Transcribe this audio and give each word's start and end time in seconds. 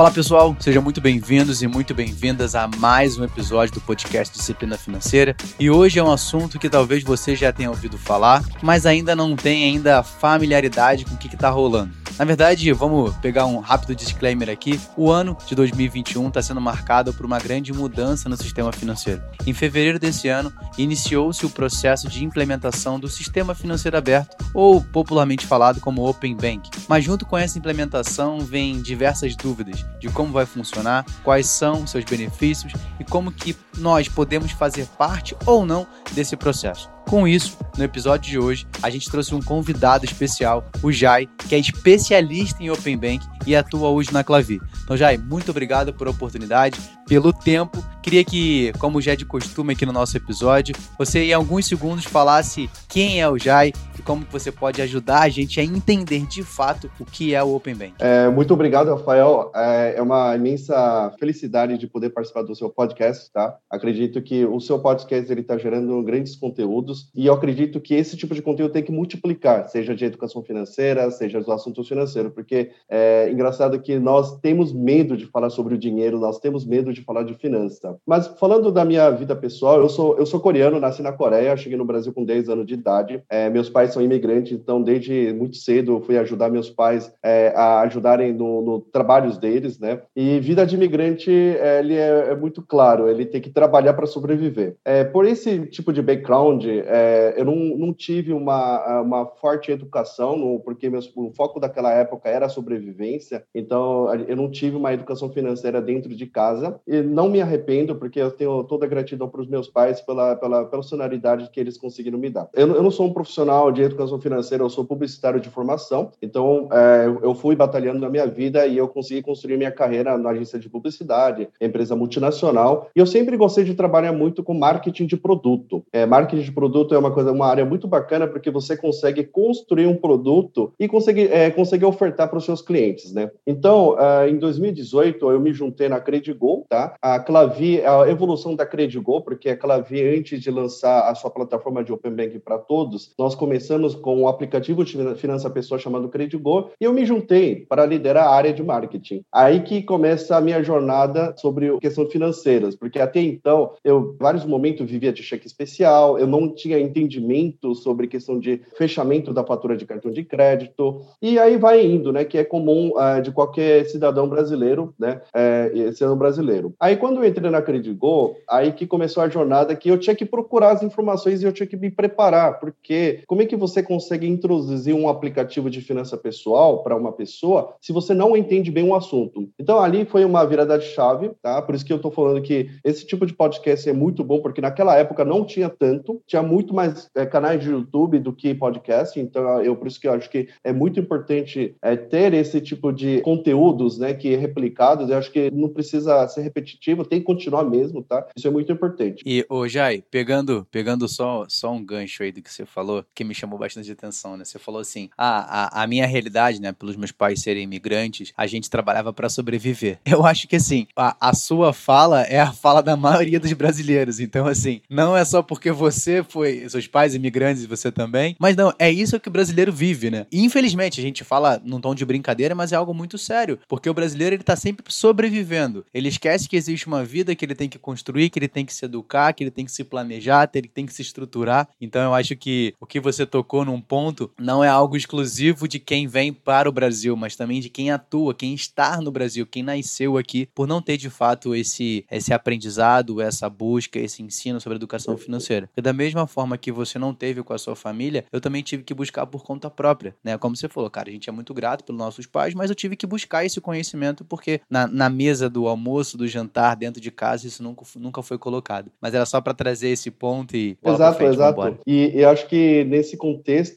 Fala 0.00 0.10
pessoal, 0.10 0.56
sejam 0.58 0.82
muito 0.82 0.98
bem-vindos 0.98 1.60
e 1.60 1.66
muito 1.66 1.92
bem-vindas 1.92 2.54
a 2.54 2.66
mais 2.66 3.18
um 3.18 3.24
episódio 3.24 3.74
do 3.74 3.82
podcast 3.82 4.34
Disciplina 4.34 4.78
Financeira. 4.78 5.36
E 5.58 5.70
hoje 5.70 5.98
é 5.98 6.02
um 6.02 6.10
assunto 6.10 6.58
que 6.58 6.70
talvez 6.70 7.04
você 7.04 7.36
já 7.36 7.52
tenha 7.52 7.68
ouvido 7.68 7.98
falar, 7.98 8.42
mas 8.62 8.86
ainda 8.86 9.14
não 9.14 9.36
tem 9.36 9.62
ainda 9.64 10.02
familiaridade 10.02 11.04
com 11.04 11.14
o 11.14 11.18
que 11.18 11.26
está 11.26 11.50
rolando. 11.50 11.99
Na 12.20 12.26
verdade, 12.26 12.70
vamos 12.74 13.16
pegar 13.16 13.46
um 13.46 13.60
rápido 13.60 13.96
disclaimer 13.96 14.50
aqui. 14.50 14.78
O 14.94 15.10
ano 15.10 15.34
de 15.46 15.54
2021 15.54 16.28
está 16.28 16.42
sendo 16.42 16.60
marcado 16.60 17.14
por 17.14 17.24
uma 17.24 17.38
grande 17.38 17.72
mudança 17.72 18.28
no 18.28 18.36
sistema 18.36 18.70
financeiro. 18.72 19.22
Em 19.46 19.54
fevereiro 19.54 19.98
desse 19.98 20.28
ano, 20.28 20.52
iniciou-se 20.76 21.46
o 21.46 21.48
processo 21.48 22.10
de 22.10 22.22
implementação 22.22 23.00
do 23.00 23.08
Sistema 23.08 23.54
Financeiro 23.54 23.96
Aberto, 23.96 24.36
ou 24.52 24.82
popularmente 24.82 25.46
falado 25.46 25.80
como 25.80 26.06
Open 26.06 26.36
Bank. 26.36 26.68
Mas 26.86 27.06
junto 27.06 27.24
com 27.24 27.38
essa 27.38 27.56
implementação 27.56 28.40
vem 28.40 28.82
diversas 28.82 29.34
dúvidas 29.34 29.82
de 29.98 30.10
como 30.10 30.30
vai 30.30 30.44
funcionar, 30.44 31.06
quais 31.24 31.46
são 31.46 31.86
seus 31.86 32.04
benefícios 32.04 32.74
e 32.98 33.04
como 33.04 33.32
que 33.32 33.56
nós 33.78 34.10
podemos 34.10 34.52
fazer 34.52 34.86
parte 34.98 35.34
ou 35.46 35.64
não 35.64 35.86
desse 36.12 36.36
processo. 36.36 36.90
Com 37.10 37.26
isso, 37.26 37.58
no 37.76 37.82
episódio 37.82 38.30
de 38.30 38.38
hoje, 38.38 38.68
a 38.80 38.88
gente 38.88 39.10
trouxe 39.10 39.34
um 39.34 39.42
convidado 39.42 40.04
especial, 40.04 40.64
o 40.80 40.92
Jai, 40.92 41.28
que 41.48 41.56
é 41.56 41.58
especialista 41.58 42.62
em 42.62 42.70
Open 42.70 42.96
Bank 42.96 43.26
e 43.44 43.56
atua 43.56 43.88
hoje 43.88 44.12
na 44.12 44.22
Clavi. 44.22 44.60
Então, 44.84 44.96
Jai, 44.96 45.18
muito 45.18 45.50
obrigado 45.50 45.92
por 45.92 46.06
a 46.06 46.12
oportunidade, 46.12 46.78
pelo 47.08 47.32
tempo. 47.32 47.84
Queria 48.00 48.24
que, 48.24 48.72
como 48.78 49.02
já 49.02 49.14
é 49.14 49.16
de 49.16 49.24
costume 49.24 49.72
aqui 49.72 49.84
no 49.84 49.92
nosso 49.92 50.16
episódio, 50.16 50.72
você 50.96 51.24
em 51.24 51.32
alguns 51.32 51.66
segundos 51.66 52.04
falasse 52.04 52.70
quem 52.88 53.20
é 53.20 53.28
o 53.28 53.36
Jai 53.36 53.72
e 54.00 54.02
como 54.02 54.24
você 54.30 54.50
pode 54.50 54.80
ajudar 54.80 55.20
a 55.20 55.28
gente 55.28 55.60
a 55.60 55.62
entender 55.62 56.26
de 56.26 56.42
fato 56.42 56.90
o 56.98 57.04
que 57.04 57.34
é 57.34 57.42
o 57.42 57.54
Open 57.54 57.74
Bank. 57.74 57.94
É, 57.98 58.28
muito 58.30 58.54
obrigado, 58.54 58.88
Rafael. 58.88 59.52
É, 59.54 59.94
é 59.96 60.02
uma 60.02 60.34
imensa 60.34 61.12
felicidade 61.18 61.76
de 61.76 61.86
poder 61.86 62.08
participar 62.08 62.42
do 62.42 62.54
seu 62.54 62.70
podcast, 62.70 63.30
tá? 63.30 63.58
Acredito 63.68 64.22
que 64.22 64.46
o 64.46 64.58
seu 64.58 64.78
podcast 64.78 65.30
ele 65.30 65.42
está 65.42 65.58
gerando 65.58 66.02
grandes 66.02 66.34
conteúdos 66.34 67.10
e 67.14 67.26
eu 67.26 67.34
acredito 67.34 67.78
que 67.78 67.94
esse 67.94 68.16
tipo 68.16 68.34
de 68.34 68.40
conteúdo 68.40 68.72
tem 68.72 68.82
que 68.82 68.90
multiplicar, 68.90 69.68
seja 69.68 69.94
de 69.94 70.06
educação 70.06 70.42
financeira, 70.42 71.10
seja 71.10 71.38
dos 71.38 71.50
assuntos 71.50 71.86
financeiros, 71.86 72.32
porque 72.32 72.70
é 72.88 73.30
engraçado 73.30 73.78
que 73.80 73.98
nós 73.98 74.40
temos 74.40 74.72
medo 74.72 75.14
de 75.14 75.26
falar 75.26 75.50
sobre 75.50 75.74
o 75.74 75.78
dinheiro, 75.78 76.18
nós 76.18 76.38
temos 76.38 76.64
medo 76.64 76.90
de 76.92 77.02
falar 77.02 77.22
de 77.22 77.34
finança. 77.34 77.98
Mas 78.06 78.28
falando 78.38 78.72
da 78.72 78.82
minha 78.82 79.10
vida 79.10 79.36
pessoal, 79.36 79.78
eu 79.78 79.90
sou, 79.90 80.16
eu 80.16 80.24
sou 80.24 80.40
coreano, 80.40 80.80
nasci 80.80 81.02
na 81.02 81.12
Coreia, 81.12 81.56
cheguei 81.56 81.76
no 81.76 81.84
Brasil 81.84 82.14
com 82.14 82.24
10 82.24 82.48
anos 82.48 82.66
de 82.66 82.74
idade. 82.74 83.22
É, 83.28 83.50
meus 83.50 83.68
pais 83.68 83.89
são 83.92 84.02
imigrantes, 84.02 84.52
então 84.52 84.82
desde 84.82 85.32
muito 85.32 85.56
cedo 85.56 86.00
fui 86.00 86.16
ajudar 86.18 86.50
meus 86.50 86.70
pais 86.70 87.12
é, 87.22 87.52
a 87.54 87.80
ajudarem 87.82 88.32
no, 88.32 88.62
no 88.62 88.80
trabalhos 88.80 89.38
deles, 89.38 89.78
né? 89.78 90.00
E 90.14 90.40
vida 90.40 90.66
de 90.66 90.74
imigrante, 90.74 91.30
é, 91.30 91.80
ele 91.80 91.94
é, 91.94 92.30
é 92.30 92.36
muito 92.36 92.62
claro, 92.62 93.08
ele 93.08 93.26
tem 93.26 93.40
que 93.40 93.50
trabalhar 93.50 93.94
para 93.94 94.06
sobreviver. 94.06 94.76
É, 94.84 95.04
por 95.04 95.26
esse 95.26 95.66
tipo 95.66 95.92
de 95.92 96.02
background, 96.02 96.64
é, 96.66 97.34
eu 97.36 97.44
não, 97.44 97.56
não, 97.56 97.92
tive 97.92 98.32
uma, 98.32 99.00
uma 99.00 99.26
forte 99.26 99.70
educação, 99.70 100.36
no, 100.36 100.60
porque 100.60 100.88
meus, 100.88 101.10
o 101.14 101.32
foco 101.32 101.60
daquela 101.60 101.92
época 101.92 102.28
era 102.28 102.46
a 102.46 102.50
sobrevivência, 102.50 103.44
então 103.54 104.12
eu 104.14 104.36
não 104.36 104.50
tive 104.50 104.76
uma 104.76 104.92
educação 104.92 105.30
financeira 105.30 105.80
dentro 105.80 106.14
de 106.14 106.26
casa, 106.26 106.80
e 106.86 107.02
não 107.02 107.28
me 107.28 107.40
arrependo, 107.40 107.94
porque 107.96 108.20
eu 108.20 108.30
tenho 108.30 108.64
toda 108.64 108.86
a 108.86 108.88
gratidão 108.88 109.28
para 109.28 109.40
os 109.40 109.48
meus 109.48 109.68
pais 109.68 110.00
pela, 110.00 110.36
pela 110.36 110.64
personalidade 110.64 111.50
que 111.50 111.60
eles 111.60 111.76
conseguiram 111.76 112.18
me 112.18 112.30
dar. 112.30 112.48
Eu, 112.54 112.74
eu, 112.74 112.82
não 112.82 112.90
sou 112.90 113.06
um 113.06 113.12
profissional 113.12 113.70
de 113.70 113.79
educação 113.86 114.20
financeira, 114.20 114.62
eu 114.64 114.70
sou 114.70 114.84
publicitário 114.84 115.40
de 115.40 115.48
formação, 115.48 116.10
então 116.20 116.68
é, 116.72 117.06
eu 117.22 117.34
fui 117.34 117.54
batalhando 117.56 118.00
na 118.00 118.08
minha 118.08 118.26
vida 118.26 118.66
e 118.66 118.76
eu 118.76 118.88
consegui 118.88 119.22
construir 119.22 119.56
minha 119.56 119.70
carreira 119.70 120.16
na 120.16 120.30
agência 120.30 120.58
de 120.58 120.68
publicidade, 120.68 121.48
empresa 121.60 121.96
multinacional, 121.96 122.88
e 122.94 123.00
eu 123.00 123.06
sempre 123.06 123.36
gostei 123.36 123.64
de 123.64 123.74
trabalhar 123.74 124.12
muito 124.12 124.42
com 124.42 124.54
marketing 124.54 125.06
de 125.06 125.16
produto. 125.16 125.82
É, 125.92 126.06
marketing 126.06 126.42
de 126.42 126.52
produto 126.52 126.94
é 126.94 126.98
uma 126.98 127.10
coisa, 127.10 127.32
uma 127.32 127.46
área 127.46 127.64
muito 127.64 127.86
bacana 127.86 128.26
porque 128.26 128.50
você 128.50 128.76
consegue 128.76 129.24
construir 129.24 129.86
um 129.86 129.96
produto 129.96 130.72
e 130.78 130.88
conseguir, 130.88 131.32
é, 131.32 131.50
conseguir 131.50 131.84
ofertar 131.84 132.28
para 132.28 132.38
os 132.38 132.44
seus 132.44 132.62
clientes, 132.62 133.12
né? 133.12 133.30
Então, 133.46 133.94
uh, 133.94 134.28
em 134.28 134.38
2018 134.38 135.30
eu 135.30 135.40
me 135.40 135.52
juntei 135.52 135.88
na 135.88 136.00
Credigo, 136.00 136.66
tá? 136.68 136.94
A 137.00 137.18
Clavi, 137.18 137.84
a 137.84 138.08
evolução 138.08 138.54
da 138.54 138.66
Credigo, 138.66 139.20
porque 139.22 139.48
a 139.48 139.56
Clavi 139.56 140.02
antes 140.02 140.40
de 140.40 140.50
lançar 140.50 141.10
a 141.10 141.14
sua 141.14 141.30
plataforma 141.30 141.82
de 141.84 141.92
Open 141.92 142.12
Bank 142.12 142.38
para 142.40 142.58
todos, 142.58 143.12
nós 143.18 143.34
começamos 143.34 143.69
com 144.00 144.22
um 144.22 144.28
aplicativo 144.28 144.84
de 144.84 145.14
finança 145.14 145.48
pessoa 145.50 145.78
chamado 145.78 146.08
Credigo 146.08 146.70
e 146.80 146.84
eu 146.84 146.92
me 146.92 147.04
juntei 147.04 147.66
para 147.68 147.86
liderar 147.86 148.26
a 148.26 148.34
área 148.34 148.52
de 148.52 148.62
marketing. 148.62 149.22
Aí 149.32 149.60
que 149.60 149.82
começa 149.82 150.36
a 150.36 150.40
minha 150.40 150.62
jornada 150.62 151.34
sobre 151.36 151.78
questão 151.78 152.06
financeiras, 152.06 152.74
porque 152.74 152.98
até 152.98 153.20
então 153.20 153.72
eu 153.84 154.16
vários 154.18 154.44
momentos 154.44 154.90
vivia 154.90 155.12
de 155.12 155.22
cheque 155.22 155.46
especial, 155.46 156.18
eu 156.18 156.26
não 156.26 156.54
tinha 156.54 156.78
entendimento 156.78 157.74
sobre 157.74 158.06
questão 158.06 158.38
de 158.38 158.60
fechamento 158.76 159.32
da 159.32 159.44
fatura 159.44 159.76
de 159.76 159.86
cartão 159.86 160.10
de 160.10 160.24
crédito, 160.24 161.02
e 161.20 161.38
aí 161.38 161.56
vai 161.56 161.84
indo, 161.84 162.12
né, 162.12 162.24
que 162.24 162.38
é 162.38 162.44
comum 162.44 162.92
uh, 162.94 163.22
de 163.22 163.30
qualquer 163.30 163.84
cidadão 163.86 164.28
brasileiro, 164.28 164.94
né, 164.98 165.20
é, 165.34 165.70
brasileiro. 166.16 166.74
Aí 166.80 166.96
quando 166.96 167.22
eu 167.22 167.28
entrei 167.28 167.50
na 167.50 167.62
Credigo, 167.62 168.36
aí 168.48 168.72
que 168.72 168.86
começou 168.86 169.22
a 169.22 169.28
jornada 169.28 169.76
que 169.76 169.88
eu 169.88 169.98
tinha 169.98 170.16
que 170.16 170.24
procurar 170.24 170.72
as 170.72 170.82
informações 170.82 171.42
e 171.42 171.46
eu 171.46 171.52
tinha 171.52 171.66
que 171.66 171.76
me 171.76 171.90
preparar, 171.90 172.58
porque 172.58 173.22
como 173.26 173.42
é 173.42 173.46
que 173.46 173.56
você 173.60 173.82
consegue 173.82 174.26
introduzir 174.26 174.94
um 174.94 175.08
aplicativo 175.08 175.70
de 175.70 175.80
finança 175.80 176.16
pessoal 176.16 176.82
para 176.82 176.96
uma 176.96 177.12
pessoa 177.12 177.74
se 177.80 177.92
você 177.92 178.14
não 178.14 178.36
entende 178.36 178.70
bem 178.70 178.84
um 178.84 178.94
assunto? 178.94 179.48
Então 179.58 179.78
ali 179.78 180.04
foi 180.04 180.24
uma 180.24 180.44
virada 180.44 180.78
de 180.78 180.86
chave, 180.86 181.30
tá? 181.42 181.60
Por 181.62 181.74
isso 181.74 181.84
que 181.84 181.92
eu 181.92 181.96
estou 181.96 182.10
falando 182.10 182.42
que 182.42 182.70
esse 182.84 183.06
tipo 183.06 183.26
de 183.26 183.34
podcast 183.34 183.88
é 183.88 183.92
muito 183.92 184.24
bom, 184.24 184.40
porque 184.40 184.60
naquela 184.60 184.96
época 184.96 185.24
não 185.24 185.44
tinha 185.44 185.68
tanto, 185.68 186.22
tinha 186.26 186.42
muito 186.42 186.74
mais 186.74 187.08
é, 187.14 187.26
canais 187.26 187.62
de 187.62 187.70
YouTube 187.70 188.18
do 188.18 188.32
que 188.32 188.54
podcast, 188.54 189.18
então 189.20 189.60
eu 189.62 189.76
por 189.76 189.86
isso 189.86 190.00
que 190.00 190.08
eu 190.08 190.12
acho 190.12 190.30
que 190.30 190.48
é 190.64 190.72
muito 190.72 190.98
importante 190.98 191.76
é, 191.82 191.96
ter 191.96 192.32
esse 192.34 192.60
tipo 192.60 192.92
de 192.92 193.20
conteúdos, 193.20 193.98
né, 193.98 194.14
que 194.14 194.34
é 194.34 194.36
replicados. 194.36 195.10
Eu 195.10 195.18
acho 195.18 195.30
que 195.30 195.50
não 195.50 195.68
precisa 195.68 196.26
ser 196.28 196.42
repetitivo, 196.42 197.04
tem 197.04 197.20
que 197.20 197.26
continuar 197.26 197.64
mesmo, 197.64 198.02
tá? 198.02 198.26
Isso 198.36 198.48
é 198.48 198.50
muito 198.50 198.72
importante. 198.72 199.22
E 199.26 199.44
ô 199.48 199.68
Jai, 199.68 200.02
pegando 200.10 200.66
pegando 200.70 201.06
só 201.08 201.44
só 201.48 201.72
um 201.72 201.84
gancho 201.84 202.22
aí 202.22 202.32
do 202.32 202.42
que 202.42 202.52
você 202.52 202.64
falou, 202.64 203.04
que 203.14 203.24
me 203.24 203.34
chamou 203.34 203.49
bastante 203.58 203.90
atenção, 203.90 204.36
né? 204.36 204.44
Você 204.44 204.58
falou 204.58 204.80
assim: 204.80 205.08
"Ah, 205.16 205.80
a, 205.80 205.82
a 205.82 205.86
minha 205.86 206.06
realidade, 206.06 206.60
né, 206.60 206.72
pelos 206.72 206.96
meus 206.96 207.12
pais 207.12 207.40
serem 207.40 207.64
imigrantes, 207.64 208.32
a 208.36 208.46
gente 208.46 208.68
trabalhava 208.68 209.12
para 209.12 209.28
sobreviver". 209.28 209.98
Eu 210.04 210.26
acho 210.26 210.48
que 210.48 210.56
assim, 210.56 210.86
a, 210.96 211.16
a 211.20 211.32
sua 211.32 211.72
fala 211.72 212.22
é 212.22 212.40
a 212.40 212.52
fala 212.52 212.82
da 212.82 212.96
maioria 212.96 213.38
dos 213.38 213.52
brasileiros. 213.52 214.20
Então 214.20 214.46
assim, 214.46 214.80
não 214.90 215.16
é 215.16 215.24
só 215.24 215.42
porque 215.42 215.70
você 215.70 216.22
foi 216.22 216.40
foi 216.40 216.68
seus 216.68 216.86
pais 216.86 217.14
imigrantes 217.14 217.64
e 217.64 217.66
você 217.66 217.92
também. 217.92 218.34
Mas 218.38 218.56
não, 218.56 218.72
é 218.78 218.90
isso 218.90 219.20
que 219.20 219.28
o 219.28 219.30
brasileiro 219.30 219.72
vive, 219.72 220.10
né? 220.10 220.26
E 220.32 220.42
infelizmente, 220.42 220.98
a 220.98 221.02
gente 221.02 221.22
fala 221.22 221.60
num 221.62 221.80
tom 221.80 221.94
de 221.94 222.04
brincadeira, 222.04 222.54
mas 222.54 222.72
é 222.72 222.76
algo 222.76 222.94
muito 222.94 223.18
sério. 223.18 223.58
Porque 223.68 223.88
o 223.88 223.94
brasileiro, 223.94 224.34
ele 224.34 224.42
tá 224.42 224.56
sempre 224.56 224.84
sobrevivendo. 224.88 225.84
Ele 225.92 226.08
esquece 226.08 226.48
que 226.48 226.56
existe 226.56 226.86
uma 226.86 227.04
vida 227.04 227.34
que 227.34 227.44
ele 227.44 227.54
tem 227.54 227.68
que 227.68 227.78
construir, 227.78 228.30
que 228.30 228.38
ele 228.38 228.48
tem 228.48 228.64
que 228.64 228.72
se 228.72 228.84
educar, 228.84 229.32
que 229.34 229.44
ele 229.44 229.50
tem 229.50 229.64
que 229.64 229.72
se 229.72 229.84
planejar, 229.84 230.46
que 230.48 230.58
ele 230.58 230.68
tem 230.68 230.86
que 230.86 230.94
se 230.94 231.02
estruturar. 231.02 231.68
Então 231.80 232.02
eu 232.02 232.14
acho 232.14 232.34
que 232.36 232.74
o 232.80 232.86
que 232.86 232.98
você 232.98 233.26
tocou 233.26 233.39
num 233.64 233.80
ponto 233.80 234.30
não 234.38 234.62
é 234.62 234.68
algo 234.68 234.96
exclusivo 234.96 235.68
de 235.68 235.78
quem 235.78 236.06
vem 236.06 236.32
para 236.32 236.68
o 236.68 236.72
Brasil, 236.72 237.16
mas 237.16 237.36
também 237.36 237.60
de 237.60 237.68
quem 237.68 237.90
atua, 237.90 238.34
quem 238.34 238.54
está 238.54 239.00
no 239.00 239.10
Brasil, 239.10 239.46
quem 239.46 239.62
nasceu 239.62 240.16
aqui, 240.16 240.48
por 240.54 240.66
não 240.66 240.82
ter 240.82 240.96
de 240.96 241.10
fato 241.10 241.54
esse, 241.54 242.04
esse 242.10 242.32
aprendizado, 242.32 243.20
essa 243.20 243.48
busca, 243.48 243.98
esse 243.98 244.22
ensino 244.22 244.60
sobre 244.60 244.76
educação 244.76 245.16
financeira. 245.16 245.68
E 245.76 245.82
da 245.82 245.92
mesma 245.92 246.26
forma, 246.26 246.50
forma 246.50 246.56
que 246.56 246.72
você 246.72 246.98
não 246.98 247.14
teve 247.14 247.42
com 247.42 247.52
a 247.52 247.58
sua 247.58 247.76
família, 247.76 248.24
eu 248.32 248.40
também 248.40 248.62
tive 248.62 248.82
que 248.82 248.94
buscar 248.94 249.26
por 249.26 249.44
conta 249.44 249.70
própria, 249.70 250.14
né? 250.24 250.38
Como 250.38 250.56
você 250.56 250.68
falou, 250.68 250.88
cara, 250.90 251.10
a 251.10 251.12
gente 251.12 251.28
é 251.28 251.32
muito 251.32 251.52
grato 251.52 251.84
pelos 251.84 251.98
nossos 251.98 252.26
pais, 252.26 252.54
mas 252.54 252.70
eu 252.70 252.74
tive 252.74 252.96
que 252.96 253.06
buscar 253.06 253.44
esse 253.44 253.60
conhecimento 253.60 254.24
porque 254.24 254.60
na, 254.70 254.86
na 254.86 255.10
mesa 255.10 255.50
do 255.50 255.68
almoço, 255.68 256.16
do 256.16 256.26
jantar, 256.26 256.76
dentro 256.76 257.00
de 257.00 257.10
casa, 257.10 257.46
isso 257.46 257.62
nunca, 257.62 257.84
nunca 257.96 258.22
foi 258.22 258.38
colocado. 258.38 258.90
Mas 259.00 259.14
era 259.14 259.26
só 259.26 259.40
para 259.40 259.52
trazer 259.52 259.88
esse 259.90 260.10
ponto 260.10 260.56
e. 260.56 260.78
Exato, 260.82 261.18
frente, 261.18 261.34
exato. 261.34 261.78
E, 261.86 262.12
e 262.16 262.24
acho 262.24 262.48
que 262.48 262.84
nesse 262.84 263.16
contexto 263.16 263.29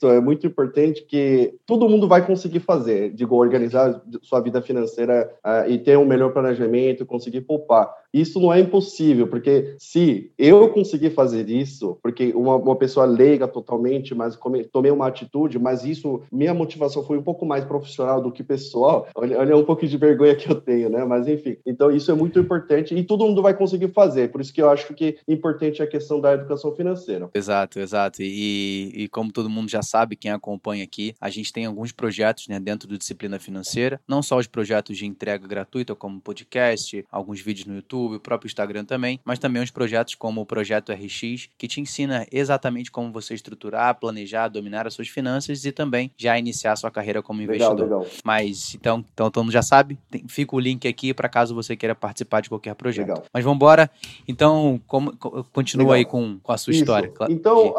é 0.09 0.19
muito 0.19 0.47
importante 0.47 1.05
que 1.05 1.55
todo 1.65 1.87
mundo 1.87 2.07
vai 2.07 2.25
conseguir 2.25 2.59
fazer, 2.59 3.13
digo, 3.13 3.35
organizar 3.35 4.01
sua 4.21 4.39
vida 4.39 4.61
financeira 4.61 5.29
uh, 5.45 5.69
e 5.69 5.77
ter 5.77 5.97
um 5.97 6.05
melhor 6.05 6.31
planejamento, 6.31 7.05
conseguir 7.05 7.41
poupar. 7.41 8.02
Isso 8.13 8.39
não 8.39 8.53
é 8.53 8.59
impossível, 8.59 9.27
porque 9.27 9.75
se 9.79 10.31
eu 10.37 10.69
conseguir 10.69 11.09
fazer 11.09 11.49
isso, 11.49 11.97
porque 12.01 12.31
uma, 12.35 12.55
uma 12.55 12.75
pessoa 12.75 13.05
leiga 13.05 13.47
totalmente, 13.47 14.13
mas 14.13 14.35
come, 14.35 14.63
tomei 14.65 14.91
uma 14.91 15.07
atitude, 15.07 15.57
mas 15.57 15.83
isso, 15.83 16.21
minha 16.31 16.53
motivação 16.53 17.03
foi 17.03 17.17
um 17.17 17.23
pouco 17.23 17.45
mais 17.45 17.65
profissional 17.65 18.21
do 18.21 18.31
que 18.31 18.43
pessoal, 18.43 19.07
olha, 19.15 19.39
olha 19.39 19.57
um 19.57 19.63
pouco 19.63 19.87
de 19.87 19.97
vergonha 19.97 20.35
que 20.35 20.49
eu 20.49 20.61
tenho, 20.61 20.89
né? 20.89 21.03
Mas 21.05 21.27
enfim, 21.27 21.57
então 21.65 21.89
isso 21.89 22.11
é 22.11 22.13
muito 22.13 22.39
importante 22.39 22.93
e 22.93 23.03
todo 23.03 23.25
mundo 23.25 23.41
vai 23.41 23.55
conseguir 23.55 23.89
fazer, 23.89 24.31
por 24.31 24.41
isso 24.41 24.53
que 24.53 24.61
eu 24.61 24.69
acho 24.69 24.93
que 24.93 25.17
é 25.27 25.33
importante 25.33 25.81
a 25.81 25.87
questão 25.87 26.21
da 26.21 26.33
educação 26.33 26.75
financeira. 26.75 27.29
Exato, 27.33 27.79
exato. 27.79 28.21
E, 28.21 28.91
e 28.93 29.07
como 29.07 29.31
todo 29.31 29.49
mundo 29.49 29.69
já 29.69 29.81
sabe, 29.81 30.15
quem 30.15 30.31
acompanha 30.31 30.83
aqui, 30.83 31.15
a 31.19 31.29
gente 31.29 31.51
tem 31.51 31.65
alguns 31.65 31.91
projetos 31.91 32.47
né, 32.47 32.59
dentro 32.59 32.87
do 32.87 32.97
Disciplina 32.97 33.39
Financeira, 33.39 33.99
não 34.07 34.21
só 34.21 34.37
os 34.37 34.47
projetos 34.47 34.97
de 34.97 35.05
entrega 35.05 35.47
gratuita, 35.47 35.95
como 35.95 36.21
podcast, 36.21 37.03
alguns 37.11 37.41
vídeos 37.41 37.65
no 37.65 37.75
YouTube, 37.75 38.02
o 38.05 38.19
próprio 38.19 38.47
Instagram 38.47 38.85
também, 38.85 39.19
mas 39.23 39.39
também 39.39 39.61
os 39.61 39.71
projetos 39.71 40.15
como 40.15 40.41
o 40.41 40.45
Projeto 40.45 40.91
RX, 40.91 41.49
que 41.57 41.67
te 41.67 41.81
ensina 41.81 42.25
exatamente 42.31 42.91
como 42.91 43.11
você 43.11 43.33
estruturar, 43.33 43.99
planejar, 43.99 44.47
dominar 44.47 44.87
as 44.87 44.93
suas 44.93 45.07
finanças 45.07 45.65
e 45.65 45.71
também 45.71 46.11
já 46.17 46.37
iniciar 46.37 46.73
a 46.73 46.75
sua 46.75 46.91
carreira 46.91 47.21
como 47.21 47.41
investidor. 47.41 47.81
Legal. 47.81 48.07
Mas 48.23 48.75
então, 48.75 49.03
então 49.13 49.29
todo 49.29 49.43
mundo 49.43 49.53
já 49.53 49.61
sabe, 49.61 49.97
tem, 50.09 50.23
fica 50.27 50.55
o 50.55 50.59
link 50.59 50.87
aqui 50.87 51.13
para 51.13 51.29
caso 51.29 51.55
você 51.55 51.75
queira 51.75 51.95
participar 51.95 52.41
de 52.41 52.49
qualquer 52.49 52.75
projeto. 52.75 53.07
Legal. 53.07 53.23
Mas 53.33 53.43
vamos 53.43 53.57
embora. 53.57 53.89
Então, 54.27 54.79
como, 54.87 55.15
continua 55.51 55.95
aí 55.95 56.05
com, 56.05 56.39
com 56.41 56.51
a 56.51 56.57
sua 56.57 56.71
Isso. 56.71 56.81
história. 56.81 57.11
Então, 57.29 57.73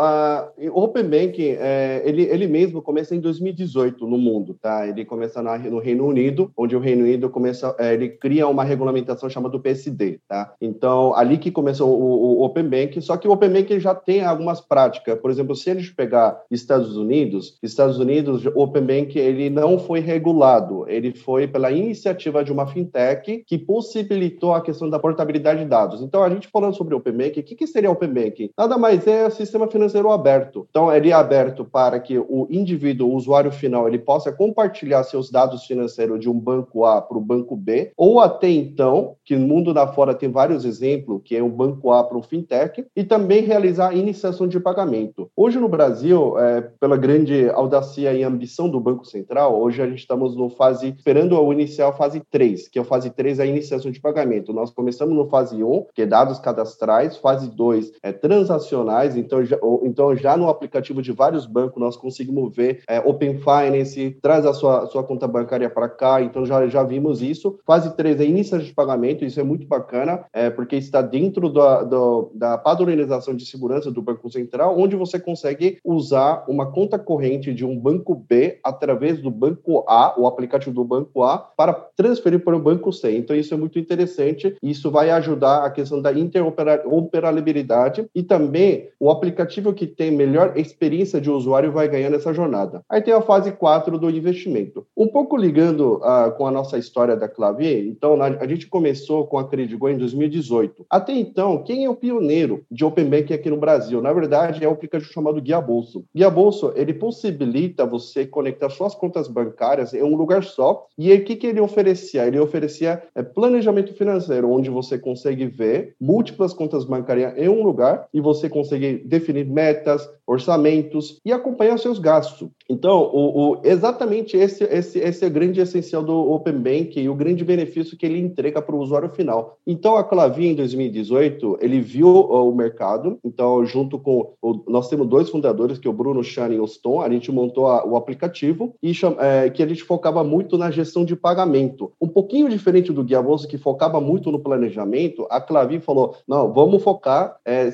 o 0.72 0.82
Open 0.82 1.04
Banking, 1.04 1.56
é, 1.58 2.02
ele, 2.04 2.22
ele 2.22 2.46
mesmo 2.46 2.82
começa 2.82 3.14
em 3.14 3.20
2018 3.20 4.06
no 4.06 4.18
mundo, 4.18 4.54
tá? 4.60 4.86
Ele 4.86 5.04
começa 5.04 5.42
na, 5.42 5.58
no 5.58 5.78
Reino 5.78 6.06
Unido, 6.06 6.50
onde 6.56 6.76
o 6.76 6.80
Reino 6.80 7.04
Unido 7.04 7.28
começa, 7.30 7.74
é, 7.78 7.94
ele 7.94 8.08
cria 8.08 8.46
uma 8.46 8.64
regulamentação 8.64 9.28
chamada 9.28 9.58
PSD, 9.58 10.13
tá? 10.28 10.54
Então, 10.60 11.14
ali 11.14 11.38
que 11.38 11.50
começou 11.50 11.90
o, 11.90 12.40
o 12.40 12.44
Open 12.44 12.68
Banking, 12.68 13.00
só 13.00 13.16
que 13.16 13.28
o 13.28 13.32
Open 13.32 13.50
Banking 13.50 13.80
já 13.80 13.94
tem 13.94 14.24
algumas 14.24 14.60
práticas. 14.60 15.18
Por 15.18 15.30
exemplo, 15.30 15.54
se 15.54 15.70
a 15.70 15.74
gente 15.74 15.94
pegar 15.94 16.42
Estados 16.50 16.96
Unidos, 16.96 17.58
Estados 17.62 17.98
Unidos, 17.98 18.44
o 18.46 18.60
Open 18.60 18.82
Banking, 18.82 19.18
ele 19.18 19.50
não 19.50 19.78
foi 19.78 20.00
regulado, 20.00 20.88
ele 20.88 21.14
foi 21.14 21.46
pela 21.46 21.70
iniciativa 21.70 22.44
de 22.44 22.52
uma 22.52 22.66
fintech 22.66 23.44
que 23.46 23.58
possibilitou 23.58 24.54
a 24.54 24.60
questão 24.60 24.88
da 24.88 24.98
portabilidade 24.98 25.60
de 25.60 25.66
dados. 25.66 26.02
Então, 26.02 26.22
a 26.22 26.30
gente 26.30 26.48
falando 26.48 26.74
sobre 26.74 26.94
Open 26.94 27.12
Banking, 27.12 27.40
o 27.40 27.42
que, 27.42 27.54
que 27.54 27.66
seria 27.66 27.90
Open 27.90 28.12
Banking? 28.12 28.50
Nada 28.56 28.76
mais 28.78 29.06
é 29.06 29.28
sistema 29.30 29.68
financeiro 29.68 30.10
aberto. 30.10 30.66
Então, 30.70 30.92
ele 30.92 31.10
é 31.10 31.12
aberto 31.12 31.64
para 31.64 31.98
que 32.00 32.18
o 32.18 32.46
indivíduo, 32.50 33.08
o 33.08 33.14
usuário 33.14 33.50
final, 33.50 33.88
ele 33.88 33.98
possa 33.98 34.32
compartilhar 34.32 35.02
seus 35.04 35.30
dados 35.30 35.64
financeiros 35.64 36.20
de 36.20 36.28
um 36.28 36.38
banco 36.38 36.84
A 36.84 37.00
para 37.00 37.18
o 37.18 37.20
banco 37.20 37.56
B, 37.56 37.92
ou 37.96 38.20
até 38.20 38.48
então, 38.48 39.16
que 39.24 39.36
no 39.36 39.46
mundo 39.46 39.72
da 39.72 39.86
fora 39.86 40.03
tem 40.12 40.30
vários 40.30 40.64
exemplos, 40.64 41.22
que 41.24 41.36
é 41.36 41.42
um 41.42 41.48
banco 41.48 41.92
A 41.92 42.02
para 42.02 42.18
um 42.18 42.22
fintech, 42.22 42.84
e 42.96 43.04
também 43.04 43.42
realizar 43.42 43.90
a 43.90 43.94
iniciação 43.94 44.48
de 44.48 44.58
pagamento. 44.58 45.30
Hoje 45.36 45.58
no 45.58 45.68
Brasil, 45.68 46.36
é, 46.38 46.60
pela 46.60 46.96
grande 46.96 47.48
audácia 47.50 48.12
e 48.12 48.24
ambição 48.24 48.68
do 48.68 48.80
Banco 48.80 49.04
Central, 49.04 49.60
hoje 49.60 49.80
a 49.80 49.86
gente 49.86 50.00
estamos 50.00 50.36
no 50.36 50.48
fase, 50.48 50.94
esperando 50.96 51.40
o 51.40 51.52
inicial 51.52 51.96
fase 51.96 52.20
3, 52.30 52.68
que 52.68 52.78
é 52.78 52.82
a 52.82 52.84
fase 52.84 53.10
3 53.10 53.38
é 53.38 53.42
a 53.44 53.46
iniciação 53.46 53.90
de 53.90 54.00
pagamento. 54.00 54.52
Nós 54.52 54.70
começamos 54.70 55.14
no 55.14 55.28
fase 55.28 55.62
1, 55.62 55.86
que 55.94 56.02
é 56.02 56.06
dados 56.06 56.38
cadastrais, 56.40 57.16
fase 57.16 57.48
2 57.50 57.92
é 58.02 58.12
transacionais, 58.12 59.16
então 59.16 59.44
já, 59.44 59.58
então 59.82 60.16
já 60.16 60.36
no 60.36 60.48
aplicativo 60.48 61.00
de 61.00 61.12
vários 61.12 61.46
bancos 61.46 61.80
nós 61.80 61.96
conseguimos 61.96 62.54
ver 62.54 62.82
é, 62.88 62.98
Open 63.00 63.38
Finance, 63.38 64.18
traz 64.20 64.44
a 64.46 64.52
sua, 64.52 64.86
sua 64.86 65.04
conta 65.04 65.28
bancária 65.28 65.70
para 65.70 65.88
cá, 65.88 66.22
então 66.22 66.44
já, 66.44 66.66
já 66.66 66.82
vimos 66.82 67.22
isso. 67.22 67.58
Fase 67.66 67.94
3 67.96 68.20
é 68.20 68.24
iniciação 68.24 68.66
de 68.66 68.74
pagamento, 68.74 69.24
isso 69.24 69.38
é 69.38 69.42
muito 69.42 69.66
bacana, 69.66 69.83
é, 70.32 70.50
porque 70.50 70.76
está 70.76 71.02
dentro 71.02 71.48
da, 71.48 71.82
do, 71.82 72.30
da 72.34 72.58
padronização 72.58 73.34
de 73.34 73.46
segurança 73.46 73.90
do 73.90 74.02
Banco 74.02 74.30
Central, 74.30 74.78
onde 74.78 74.96
você 74.96 75.18
consegue 75.18 75.78
usar 75.84 76.44
uma 76.48 76.70
conta 76.70 76.98
corrente 76.98 77.52
de 77.52 77.64
um 77.64 77.78
banco 77.78 78.14
B 78.14 78.58
através 78.62 79.20
do 79.20 79.30
banco 79.30 79.84
A, 79.88 80.14
o 80.18 80.26
aplicativo 80.26 80.74
do 80.74 80.84
banco 80.84 81.22
A, 81.22 81.38
para 81.38 81.72
transferir 81.72 82.40
para 82.40 82.56
o 82.56 82.60
banco 82.60 82.92
C. 82.92 83.16
Então, 83.16 83.34
isso 83.36 83.54
é 83.54 83.56
muito 83.56 83.78
interessante. 83.78 84.56
Isso 84.62 84.90
vai 84.90 85.10
ajudar 85.10 85.64
a 85.64 85.70
questão 85.70 86.00
da 86.00 86.12
interoperabilidade 86.12 88.06
e 88.14 88.22
também 88.22 88.88
o 88.98 89.10
aplicativo 89.10 89.72
que 89.72 89.86
tem 89.86 90.10
melhor 90.10 90.56
experiência 90.56 91.20
de 91.20 91.30
usuário 91.30 91.72
vai 91.72 91.88
ganhar 91.88 92.10
nessa 92.10 92.32
jornada. 92.32 92.82
Aí 92.88 93.02
tem 93.02 93.14
a 93.14 93.20
fase 93.20 93.52
4 93.52 93.98
do 93.98 94.10
investimento. 94.10 94.86
Um 94.96 95.08
pouco 95.08 95.36
ligando 95.36 95.96
uh, 95.96 96.32
com 96.36 96.46
a 96.46 96.50
nossa 96.50 96.78
história 96.78 97.16
da 97.16 97.28
Clavier, 97.28 97.86
então 97.86 98.20
a 98.22 98.46
gente 98.46 98.66
começou 98.66 99.26
com 99.26 99.38
a 99.38 99.44
Credigo 99.74 99.88
em 99.88 99.98
2018. 99.98 100.86
Até 100.88 101.12
então, 101.12 101.62
quem 101.62 101.84
é 101.84 101.90
o 101.90 101.94
pioneiro 101.94 102.64
de 102.70 102.84
Open 102.84 103.06
Banking 103.06 103.34
aqui 103.34 103.50
no 103.50 103.56
Brasil? 103.56 104.00
Na 104.00 104.12
verdade, 104.12 104.64
é 104.64 104.68
o 104.68 104.72
aplicativo 104.72 105.12
chamado 105.12 105.40
Guia 105.40 105.60
Bolso. 105.60 106.04
Guia 106.14 106.30
Bolso, 106.30 106.72
ele 106.76 106.94
possibilita 106.94 107.84
você 107.84 108.26
conectar 108.26 108.70
suas 108.70 108.94
contas 108.94 109.28
bancárias 109.28 109.92
em 109.92 110.02
um 110.02 110.16
lugar 110.16 110.44
só. 110.44 110.86
E 110.96 111.12
o 111.12 111.24
que, 111.24 111.36
que 111.36 111.46
ele 111.46 111.60
oferecia? 111.60 112.26
Ele 112.26 112.38
oferecia 112.38 113.02
é, 113.14 113.22
planejamento 113.22 113.92
financeiro, 113.94 114.50
onde 114.50 114.70
você 114.70 114.98
consegue 114.98 115.46
ver 115.46 115.94
múltiplas 116.00 116.54
contas 116.54 116.84
bancárias 116.84 117.36
em 117.36 117.48
um 117.48 117.62
lugar 117.62 118.06
e 118.12 118.20
você 118.20 118.48
consegue 118.48 119.02
definir 119.04 119.46
metas, 119.46 120.08
orçamentos 120.26 121.20
e 121.24 121.32
acompanhar 121.32 121.78
seus 121.78 121.98
gastos. 121.98 122.48
Então, 122.68 123.10
o, 123.12 123.52
o, 123.52 123.60
exatamente 123.62 124.36
esse, 124.36 124.64
esse, 124.64 124.98
esse 124.98 125.24
é 125.24 125.28
o 125.28 125.30
grande 125.30 125.60
essencial 125.60 126.02
do 126.02 126.32
Open 126.32 126.54
Banking 126.54 127.00
e 127.00 127.08
o 127.08 127.14
grande 127.14 127.44
benefício 127.44 127.96
que 127.96 128.06
ele 128.06 128.18
entrega 128.18 128.62
para 128.62 128.74
o 128.74 128.80
usuário 128.80 129.10
final. 129.10 129.58
Então, 129.66 129.96
a 129.96 130.04
Clavi, 130.04 130.46
em 130.46 130.54
2018, 130.54 131.58
ele 131.60 131.80
viu 131.80 132.08
o 132.08 132.54
mercado, 132.54 133.18
então, 133.22 133.64
junto 133.66 133.98
com, 133.98 134.32
o, 134.40 134.64
nós 134.66 134.88
temos 134.88 135.06
dois 135.06 135.28
fundadores, 135.28 135.78
que 135.78 135.86
é 135.86 135.90
o 135.90 135.94
Bruno 135.94 136.24
Chan 136.24 136.48
e 136.48 136.60
o 136.60 136.66
Stone, 136.66 137.04
a 137.04 137.10
gente 137.10 137.30
montou 137.30 137.68
a, 137.68 137.86
o 137.86 137.96
aplicativo 137.96 138.74
e 138.82 138.92
é, 139.18 139.50
que 139.50 139.62
a 139.62 139.66
gente 139.66 139.82
focava 139.82 140.24
muito 140.24 140.56
na 140.56 140.70
gestão 140.70 141.04
de 141.04 141.14
pagamento. 141.14 141.92
Um 142.00 142.08
pouquinho 142.08 142.48
diferente 142.48 142.92
do 142.92 143.04
Guia 143.04 143.20
Bolsa, 143.20 143.46
que 143.46 143.58
focava 143.58 144.00
muito 144.00 144.32
no 144.32 144.38
planejamento, 144.38 145.26
a 145.30 145.40
Clavi 145.40 145.80
falou, 145.80 146.16
não, 146.26 146.52
vamos 146.52 146.82
focar, 146.82 147.36
é, 147.44 147.70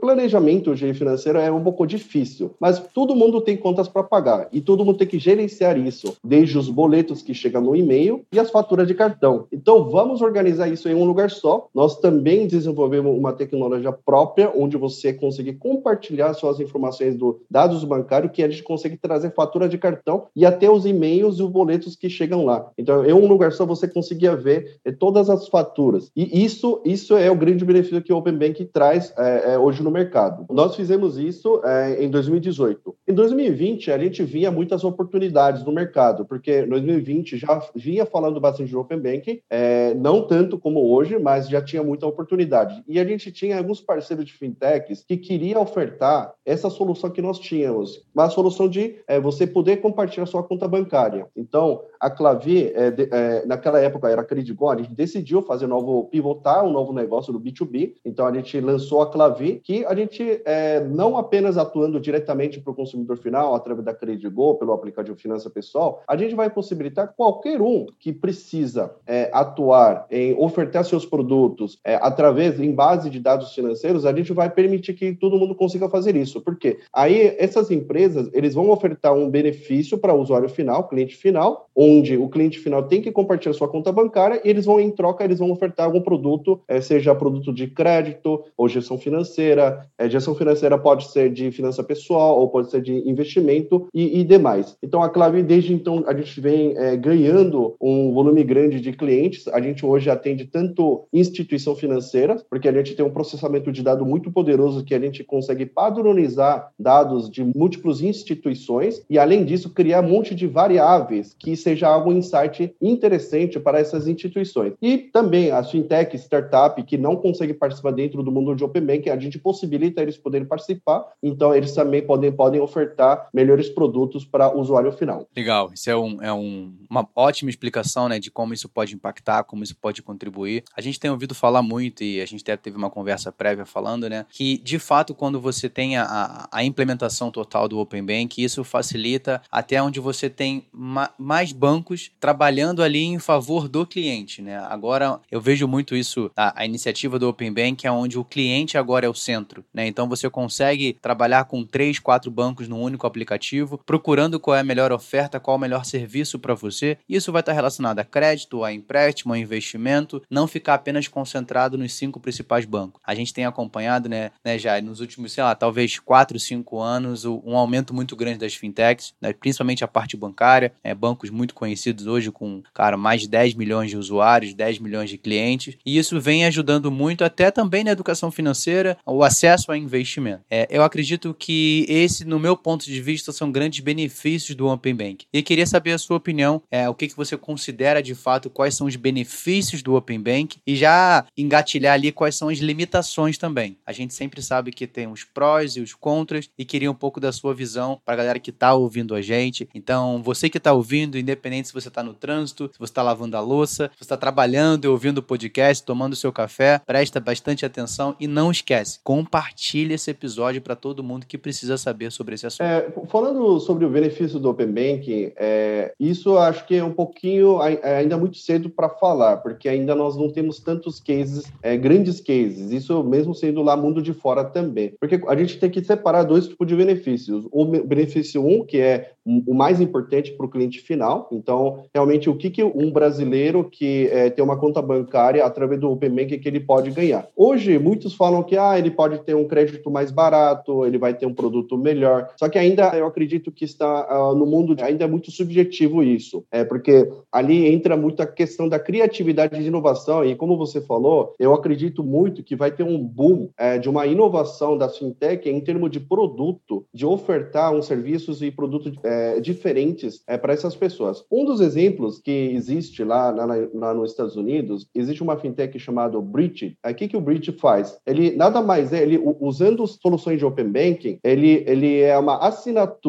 planejamento 0.00 0.74
financeiro 0.94 1.38
é 1.38 1.50
um 1.50 1.62
pouco 1.62 1.86
difícil, 1.86 2.54
mas 2.60 2.78
todo 2.94 3.16
mundo 3.16 3.40
tem 3.40 3.56
contas 3.56 3.88
para 3.88 4.03
pagar 4.04 4.48
e 4.52 4.60
todo 4.60 4.84
mundo 4.84 4.98
tem 4.98 5.06
que 5.06 5.18
gerenciar 5.18 5.78
isso, 5.78 6.16
desde 6.22 6.56
os 6.58 6.68
boletos 6.68 7.22
que 7.22 7.34
chegam 7.34 7.62
no 7.62 7.76
e-mail 7.76 8.24
e 8.32 8.38
as 8.38 8.50
faturas 8.50 8.86
de 8.86 8.94
cartão. 8.94 9.46
Então, 9.52 9.88
vamos 9.88 10.20
organizar 10.20 10.68
isso 10.68 10.88
em 10.88 10.94
um 10.94 11.04
lugar 11.04 11.30
só. 11.30 11.68
Nós 11.74 11.98
também 11.98 12.46
desenvolvemos 12.46 13.16
uma 13.16 13.32
tecnologia 13.32 13.92
própria, 13.92 14.52
onde 14.54 14.76
você 14.76 15.12
consegue 15.12 15.52
compartilhar 15.54 16.34
suas 16.34 16.60
informações 16.60 17.16
do 17.16 17.40
dados 17.50 17.84
bancários, 17.84 18.32
que 18.32 18.42
a 18.42 18.48
gente 18.48 18.62
consegue 18.62 18.96
trazer 18.96 19.32
fatura 19.34 19.68
de 19.68 19.78
cartão 19.78 20.26
e 20.34 20.44
até 20.44 20.70
os 20.70 20.86
e-mails 20.86 21.38
e 21.38 21.42
os 21.42 21.50
boletos 21.50 21.96
que 21.96 22.08
chegam 22.08 22.44
lá. 22.44 22.70
Então, 22.76 23.04
em 23.04 23.12
um 23.12 23.26
lugar 23.26 23.52
só 23.52 23.64
você 23.64 23.86
conseguia 23.88 24.36
ver 24.36 24.78
é, 24.84 24.92
todas 24.92 25.30
as 25.30 25.48
faturas. 25.48 26.10
E 26.16 26.44
isso, 26.44 26.80
isso 26.84 27.16
é 27.16 27.30
o 27.30 27.36
grande 27.36 27.64
benefício 27.64 28.02
que 28.02 28.12
o 28.12 28.16
Open 28.16 28.36
Bank 28.36 28.64
traz 28.66 29.12
é, 29.16 29.54
é, 29.54 29.58
hoje 29.58 29.82
no 29.82 29.90
mercado. 29.90 30.46
Nós 30.50 30.76
fizemos 30.76 31.18
isso 31.18 31.60
em 31.98 32.08
2018. 32.10 32.94
Em 33.08 33.14
2020, 33.14 33.90
a 33.94 33.98
gente 33.98 34.22
via 34.22 34.50
muitas 34.50 34.84
oportunidades 34.84 35.64
no 35.64 35.72
mercado, 35.72 36.24
porque 36.24 36.60
em 36.60 36.68
2020 36.68 37.38
já 37.38 37.62
vinha 37.74 38.04
falando 38.04 38.40
bastante 38.40 38.68
de 38.68 38.76
Open 38.76 38.98
Banking, 38.98 39.40
é, 39.48 39.94
não 39.94 40.26
tanto 40.26 40.58
como 40.58 40.92
hoje, 40.92 41.18
mas 41.18 41.48
já 41.48 41.62
tinha 41.62 41.82
muita 41.82 42.06
oportunidade. 42.06 42.82
E 42.86 42.98
a 42.98 43.04
gente 43.04 43.30
tinha 43.30 43.56
alguns 43.56 43.80
parceiros 43.80 44.24
de 44.24 44.32
fintechs 44.32 45.04
que 45.06 45.16
queriam 45.16 45.62
ofertar 45.62 46.34
essa 46.44 46.68
solução 46.68 47.10
que 47.10 47.22
nós 47.22 47.38
tínhamos, 47.38 48.04
uma 48.14 48.28
solução 48.28 48.68
de 48.68 48.96
é, 49.06 49.20
você 49.20 49.46
poder 49.46 49.78
compartilhar 49.78 50.26
sua 50.26 50.42
conta 50.42 50.66
bancária. 50.66 51.26
Então, 51.36 51.82
a 52.00 52.10
Clavi, 52.10 52.72
é, 52.74 52.92
é, 53.10 53.46
naquela 53.46 53.80
época 53.80 54.08
era 54.08 54.24
Credigo, 54.24 54.68
a 54.68 54.76
gente 54.76 54.94
decidiu 54.94 55.42
fazer 55.42 55.66
um 55.66 55.68
novo, 55.68 56.04
pivotar 56.04 56.64
um 56.64 56.70
novo 56.70 56.92
negócio 56.92 57.32
do 57.32 57.40
B2B, 57.40 57.94
então 58.04 58.26
a 58.26 58.32
gente 58.32 58.60
lançou 58.60 59.02
a 59.02 59.10
Clavi, 59.10 59.60
que 59.62 59.84
a 59.84 59.94
gente 59.94 60.42
é, 60.44 60.80
não 60.80 61.16
apenas 61.16 61.56
atuando 61.56 62.00
diretamente 62.00 62.60
para 62.60 62.72
o 62.72 62.74
consumidor 62.74 63.16
final, 63.18 63.54
através 63.54 63.83
da 63.84 63.94
Credigo, 63.94 64.54
pelo 64.54 64.72
aplicativo 64.72 65.16
Finança 65.16 65.48
Pessoal, 65.50 66.02
a 66.08 66.16
gente 66.16 66.34
vai 66.34 66.50
possibilitar 66.50 67.12
qualquer 67.16 67.60
um 67.60 67.86
que 67.98 68.12
precisa 68.12 68.94
é, 69.06 69.30
atuar 69.32 70.06
em 70.10 70.34
ofertar 70.38 70.84
seus 70.84 71.06
produtos 71.06 71.78
é, 71.84 71.96
através, 71.96 72.58
em 72.58 72.72
base 72.72 73.10
de 73.10 73.20
dados 73.20 73.54
financeiros, 73.54 74.06
a 74.06 74.14
gente 74.14 74.32
vai 74.32 74.50
permitir 74.50 74.94
que 74.94 75.12
todo 75.12 75.38
mundo 75.38 75.54
consiga 75.54 75.88
fazer 75.88 76.16
isso. 76.16 76.40
Porque 76.40 76.78
aí 76.92 77.34
essas 77.38 77.70
empresas, 77.70 78.28
eles 78.32 78.54
vão 78.54 78.70
ofertar 78.70 79.14
um 79.14 79.28
benefício 79.28 79.98
para 79.98 80.14
o 80.14 80.20
usuário 80.20 80.48
final, 80.48 80.88
cliente 80.88 81.16
final, 81.16 81.68
onde 81.74 82.16
o 82.16 82.28
cliente 82.28 82.58
final 82.58 82.82
tem 82.82 83.02
que 83.02 83.12
compartilhar 83.12 83.54
sua 83.54 83.68
conta 83.68 83.92
bancária 83.92 84.40
e 84.44 84.48
eles 84.48 84.64
vão, 84.64 84.80
em 84.80 84.90
troca, 84.90 85.24
eles 85.24 85.38
vão 85.38 85.50
ofertar 85.50 85.86
algum 85.86 86.00
produto, 86.00 86.60
é, 86.68 86.80
seja 86.80 87.14
produto 87.14 87.52
de 87.52 87.66
crédito 87.66 88.44
ou 88.56 88.68
gestão 88.68 88.98
financeira. 88.98 89.86
É, 89.98 90.08
gestão 90.08 90.34
financeira 90.34 90.78
pode 90.78 91.10
ser 91.10 91.30
de 91.30 91.50
finança 91.50 91.82
pessoal 91.82 92.38
ou 92.38 92.48
pode 92.48 92.70
ser 92.70 92.80
de 92.80 93.08
investimento 93.08 93.73
e, 93.92 94.20
e 94.20 94.24
demais. 94.24 94.76
Então, 94.82 95.02
a 95.02 95.08
Clave, 95.08 95.42
desde 95.42 95.72
então, 95.72 96.04
a 96.06 96.14
gente 96.14 96.40
vem 96.40 96.76
é, 96.76 96.96
ganhando 96.96 97.74
um 97.80 98.12
volume 98.12 98.42
grande 98.44 98.80
de 98.80 98.92
clientes. 98.92 99.48
A 99.48 99.60
gente 99.60 99.84
hoje 99.84 100.10
atende 100.10 100.44
tanto 100.44 101.06
instituição 101.12 101.74
financeira, 101.74 102.36
porque 102.48 102.68
a 102.68 102.72
gente 102.72 102.94
tem 102.94 103.04
um 103.04 103.10
processamento 103.10 103.70
de 103.70 103.82
dado 103.82 104.04
muito 104.04 104.30
poderoso 104.30 104.84
que 104.84 104.94
a 104.94 105.00
gente 105.00 105.24
consegue 105.24 105.66
padronizar 105.66 106.70
dados 106.78 107.30
de 107.30 107.44
múltiplas 107.44 108.00
instituições 108.00 109.02
e, 109.08 109.18
além 109.18 109.44
disso, 109.44 109.70
criar 109.70 110.02
um 110.02 110.08
monte 110.08 110.34
de 110.34 110.46
variáveis 110.46 111.34
que 111.38 111.56
seja 111.56 111.88
algo 111.88 112.12
insight 112.12 112.74
interessante 112.80 113.58
para 113.58 113.78
essas 113.78 114.06
instituições. 114.06 114.74
E 114.80 114.98
também 114.98 115.50
a 115.50 115.62
fintech, 115.62 116.16
startup, 116.16 116.82
que 116.82 116.96
não 116.96 117.16
consegue 117.16 117.54
participar 117.54 117.92
dentro 117.92 118.22
do 118.22 118.32
mundo 118.32 118.54
de 118.54 118.64
Open 118.64 118.84
Bank, 118.84 119.10
a 119.10 119.18
gente 119.18 119.38
possibilita 119.38 120.02
eles 120.02 120.16
poderem 120.16 120.46
participar, 120.46 121.06
então 121.22 121.54
eles 121.54 121.72
também 121.72 122.02
podem, 122.02 122.32
podem 122.32 122.60
ofertar 122.60 123.28
melhores 123.32 123.63
produtos 123.68 124.24
para 124.24 124.54
o 124.54 124.60
usuário 124.60 124.92
final. 124.92 125.26
Legal, 125.36 125.70
isso 125.72 125.90
é, 125.90 125.96
um, 125.96 126.22
é 126.22 126.32
um, 126.32 126.72
uma 126.88 127.08
ótima 127.14 127.50
explicação 127.50 128.08
né, 128.08 128.18
de 128.18 128.30
como 128.30 128.54
isso 128.54 128.68
pode 128.68 128.94
impactar, 128.94 129.44
como 129.44 129.62
isso 129.62 129.76
pode 129.76 130.02
contribuir. 130.02 130.64
A 130.76 130.80
gente 130.80 130.98
tem 130.98 131.10
ouvido 131.10 131.34
falar 131.34 131.62
muito, 131.62 132.02
e 132.02 132.20
a 132.20 132.26
gente 132.26 132.42
até 132.42 132.56
teve 132.56 132.76
uma 132.76 132.90
conversa 132.90 133.30
prévia 133.30 133.64
falando, 133.64 134.08
né, 134.08 134.26
que 134.30 134.58
de 134.58 134.78
fato, 134.78 135.14
quando 135.14 135.40
você 135.40 135.68
tem 135.68 135.96
a, 135.96 136.48
a 136.50 136.64
implementação 136.64 137.30
total 137.30 137.68
do 137.68 137.78
Open 137.78 138.04
Bank, 138.04 138.42
isso 138.42 138.64
facilita 138.64 139.42
até 139.50 139.82
onde 139.82 140.00
você 140.00 140.28
tem 140.28 140.66
ma 140.72 141.10
mais 141.18 141.52
bancos 141.52 142.10
trabalhando 142.18 142.82
ali 142.82 143.02
em 143.02 143.18
favor 143.18 143.68
do 143.68 143.86
cliente. 143.86 144.42
Né? 144.42 144.56
Agora, 144.68 145.20
eu 145.30 145.40
vejo 145.40 145.66
muito 145.66 145.94
isso, 145.94 146.30
a, 146.36 146.62
a 146.62 146.66
iniciativa 146.66 147.18
do 147.18 147.28
Open 147.28 147.52
Bank 147.52 147.86
é 147.86 147.90
onde 147.90 148.18
o 148.18 148.24
cliente 148.24 148.76
agora 148.76 149.06
é 149.06 149.08
o 149.08 149.14
centro. 149.14 149.64
Né? 149.72 149.86
Então, 149.86 150.08
você 150.08 150.28
consegue 150.28 150.96
trabalhar 151.00 151.44
com 151.44 151.64
três, 151.64 151.98
quatro 151.98 152.30
bancos 152.30 152.68
num 152.68 152.80
único 152.80 153.06
aplicativo, 153.06 153.44
procurando 153.84 154.40
qual 154.40 154.56
é 154.56 154.60
a 154.60 154.64
melhor 154.64 154.92
oferta, 154.92 155.40
qual 155.40 155.56
o 155.56 155.60
melhor 155.60 155.84
serviço 155.84 156.38
para 156.38 156.54
você. 156.54 156.98
Isso 157.08 157.32
vai 157.32 157.40
estar 157.40 157.52
relacionado 157.52 157.98
a 157.98 158.04
crédito, 158.04 158.64
a 158.64 158.72
empréstimo, 158.72 159.32
a 159.32 159.38
investimento, 159.38 160.22
não 160.30 160.46
ficar 160.46 160.74
apenas 160.74 161.08
concentrado 161.08 161.76
nos 161.78 161.92
cinco 161.94 162.20
principais 162.20 162.64
bancos. 162.64 163.00
A 163.04 163.14
gente 163.14 163.32
tem 163.32 163.44
acompanhado, 163.44 164.08
né, 164.08 164.30
né 164.44 164.58
já 164.58 164.80
nos 164.80 165.00
últimos, 165.00 165.32
sei 165.32 165.44
lá, 165.44 165.54
talvez 165.54 165.98
quatro, 165.98 166.38
cinco 166.38 166.80
anos, 166.80 167.24
um 167.24 167.56
aumento 167.56 167.94
muito 167.94 168.16
grande 168.16 168.38
das 168.38 168.54
fintechs, 168.54 169.14
né, 169.20 169.32
principalmente 169.32 169.84
a 169.84 169.88
parte 169.88 170.16
bancária, 170.16 170.72
é, 170.82 170.94
bancos 170.94 171.30
muito 171.30 171.54
conhecidos 171.54 172.06
hoje 172.06 172.30
com, 172.30 172.62
cara, 172.72 172.96
mais 172.96 173.22
de 173.22 173.28
10 173.28 173.54
milhões 173.54 173.90
de 173.90 173.96
usuários, 173.96 174.54
10 174.54 174.78
milhões 174.78 175.10
de 175.10 175.18
clientes, 175.18 175.76
e 175.84 175.98
isso 175.98 176.20
vem 176.20 176.44
ajudando 176.44 176.90
muito 176.90 177.24
até 177.24 177.50
também 177.50 177.84
na 177.84 177.90
educação 177.90 178.30
financeira, 178.30 178.96
o 179.06 179.22
acesso 179.22 179.70
a 179.70 179.78
investimento. 179.78 180.42
É, 180.50 180.66
eu 180.70 180.82
acredito 180.82 181.34
que 181.34 181.84
esse, 181.88 182.24
no 182.24 182.38
meu 182.38 182.56
ponto 182.56 182.84
de 182.84 183.00
vista, 183.00 183.32
são 183.32 183.43
grandes 183.50 183.80
benefícios 183.80 184.56
do 184.56 184.68
Open 184.68 184.94
Bank. 184.94 185.26
E 185.32 185.42
queria 185.42 185.66
saber 185.66 185.92
a 185.92 185.98
sua 185.98 186.16
opinião, 186.16 186.62
é, 186.70 186.88
o 186.88 186.94
que, 186.94 187.08
que 187.08 187.16
você 187.16 187.36
considera 187.36 188.02
de 188.02 188.14
fato, 188.14 188.50
quais 188.50 188.74
são 188.74 188.86
os 188.86 188.96
benefícios 188.96 189.82
do 189.82 189.94
Open 189.94 190.20
Bank 190.20 190.58
e 190.66 190.76
já 190.76 191.24
engatilhar 191.36 191.94
ali 191.94 192.12
quais 192.12 192.36
são 192.36 192.48
as 192.48 192.58
limitações 192.58 193.38
também. 193.38 193.76
A 193.86 193.92
gente 193.92 194.14
sempre 194.14 194.42
sabe 194.42 194.72
que 194.72 194.86
tem 194.86 195.06
os 195.06 195.24
prós 195.24 195.76
e 195.76 195.80
os 195.80 195.94
contras 195.94 196.48
e 196.58 196.64
queria 196.64 196.90
um 196.90 196.94
pouco 196.94 197.20
da 197.20 197.32
sua 197.32 197.54
visão 197.54 198.00
para 198.04 198.14
a 198.14 198.16
galera 198.16 198.38
que 198.38 198.50
está 198.50 198.74
ouvindo 198.74 199.14
a 199.14 199.22
gente. 199.22 199.68
Então, 199.74 200.22
você 200.22 200.48
que 200.48 200.58
está 200.58 200.72
ouvindo, 200.72 201.18
independente 201.18 201.68
se 201.68 201.74
você 201.74 201.88
está 201.88 202.02
no 202.02 202.14
trânsito, 202.14 202.70
se 202.72 202.78
você 202.78 202.90
está 202.90 203.02
lavando 203.02 203.36
a 203.36 203.40
louça, 203.40 203.90
se 203.92 203.98
você 203.98 204.04
está 204.04 204.16
trabalhando 204.16 204.84
e 204.84 204.88
ouvindo 204.88 205.18
o 205.18 205.22
podcast, 205.22 205.84
tomando 205.84 206.16
seu 206.16 206.32
café, 206.32 206.80
presta 206.86 207.20
bastante 207.20 207.64
atenção 207.66 208.16
e 208.18 208.26
não 208.26 208.50
esquece, 208.50 209.00
compartilhe 209.02 209.94
esse 209.94 210.10
episódio 210.10 210.60
para 210.60 210.76
todo 210.76 211.02
mundo 211.02 211.26
que 211.26 211.38
precisa 211.38 211.76
saber 211.76 212.10
sobre 212.10 212.34
esse 212.34 212.46
assunto. 212.46 212.62
É, 212.62 212.92
falando 213.08 213.33
sobre 213.60 213.84
o 213.84 213.90
benefício 213.90 214.38
do 214.38 214.50
Open 214.50 214.68
Banking, 214.68 215.32
é, 215.36 215.92
isso 215.98 216.38
acho 216.38 216.66
que 216.66 216.76
é 216.76 216.84
um 216.84 216.92
pouquinho 216.92 217.60
é, 217.62 217.98
ainda 217.98 218.16
muito 218.16 218.36
cedo 218.38 218.68
para 218.68 218.88
falar, 218.88 219.38
porque 219.38 219.68
ainda 219.68 219.94
nós 219.94 220.16
não 220.16 220.30
temos 220.30 220.60
tantos 220.60 221.00
cases, 221.00 221.50
é, 221.62 221.76
grandes 221.76 222.20
cases, 222.20 222.70
isso 222.70 223.02
mesmo 223.04 223.34
sendo 223.34 223.62
lá 223.62 223.76
mundo 223.76 224.00
de 224.00 224.12
fora 224.12 224.44
também. 224.44 224.94
Porque 225.00 225.20
a 225.26 225.36
gente 225.36 225.58
tem 225.58 225.70
que 225.70 225.82
separar 225.84 226.22
dois 226.22 226.48
tipos 226.48 226.66
de 226.66 226.76
benefícios. 226.76 227.46
O 227.50 227.64
benefício 227.64 228.44
um, 228.44 228.64
que 228.64 228.78
é 228.78 229.10
o 229.24 229.54
mais 229.54 229.80
importante 229.80 230.32
para 230.32 230.44
o 230.44 230.48
cliente 230.48 230.80
final. 230.80 231.28
Então, 231.32 231.84
realmente, 231.94 232.28
o 232.28 232.36
que, 232.36 232.50
que 232.50 232.62
um 232.62 232.90
brasileiro 232.90 233.64
que 233.64 234.08
é, 234.12 234.28
tem 234.28 234.44
uma 234.44 234.58
conta 234.58 234.82
bancária 234.82 235.44
através 235.44 235.80
do 235.80 235.90
Open 235.90 236.10
Bank 236.10 236.38
que 236.38 236.48
ele 236.48 236.60
pode 236.60 236.90
ganhar? 236.90 237.26
Hoje, 237.34 237.78
muitos 237.78 238.14
falam 238.14 238.42
que 238.42 238.56
ah, 238.56 238.78
ele 238.78 238.90
pode 238.90 239.18
ter 239.20 239.34
um 239.34 239.48
crédito 239.48 239.90
mais 239.90 240.10
barato, 240.10 240.84
ele 240.84 240.98
vai 240.98 241.14
ter 241.14 241.26
um 241.26 241.34
produto 241.34 241.78
melhor. 241.78 242.28
Só 242.36 242.48
que 242.48 242.58
ainda 242.58 242.94
eu 242.96 243.06
acredito 243.14 243.52
que 243.52 243.64
está 243.64 244.30
uh, 244.30 244.34
no 244.34 244.44
mundo 244.44 244.74
ainda 244.80 245.04
é 245.04 245.06
muito 245.06 245.30
subjetivo 245.30 246.02
isso, 246.02 246.44
é 246.50 246.64
porque 246.64 247.08
ali 247.30 247.66
entra 247.66 247.96
muito 247.96 248.20
a 248.20 248.26
questão 248.26 248.68
da 248.68 248.78
criatividade 248.78 249.58
de 249.58 249.66
inovação 249.66 250.24
e 250.24 250.34
como 250.34 250.56
você 250.56 250.80
falou, 250.80 251.32
eu 251.38 251.54
acredito 251.54 252.02
muito 252.02 252.42
que 252.42 252.56
vai 252.56 252.72
ter 252.72 252.82
um 252.82 252.98
boom 252.98 253.48
é, 253.56 253.78
de 253.78 253.88
uma 253.88 254.06
inovação 254.06 254.76
da 254.76 254.88
fintech 254.88 255.48
em 255.48 255.60
termos 255.60 255.90
de 255.90 256.00
produto, 256.00 256.84
de 256.92 257.06
ofertar 257.06 257.72
uns 257.72 257.86
serviços 257.86 258.42
e 258.42 258.50
produtos 258.50 258.92
é, 259.04 259.40
diferentes 259.40 260.22
é, 260.26 260.36
para 260.36 260.52
essas 260.52 260.74
pessoas. 260.74 261.24
Um 261.30 261.44
dos 261.44 261.60
exemplos 261.60 262.18
que 262.18 262.30
existe 262.30 263.04
lá, 263.04 263.30
lá, 263.30 263.46
lá, 263.72 263.94
nos 263.94 264.10
Estados 264.10 264.36
Unidos, 264.36 264.88
existe 264.94 265.22
uma 265.22 265.36
fintech 265.36 265.78
chamada 265.78 266.20
Bridge. 266.20 266.76
O 266.84 266.94
que, 266.94 267.08
que 267.08 267.16
o 267.16 267.20
Bridge 267.20 267.52
faz? 267.52 267.96
Ele 268.06 268.34
nada 268.36 268.60
mais 268.60 268.92
é, 268.92 269.02
ele 269.02 269.20
usando 269.40 269.86
soluções 269.86 270.38
de 270.38 270.44
Open 270.44 270.70
Banking, 270.70 271.18
ele, 271.22 271.64
ele 271.66 272.00
é 272.00 272.18
uma 272.18 272.38
assinatura 272.38 273.03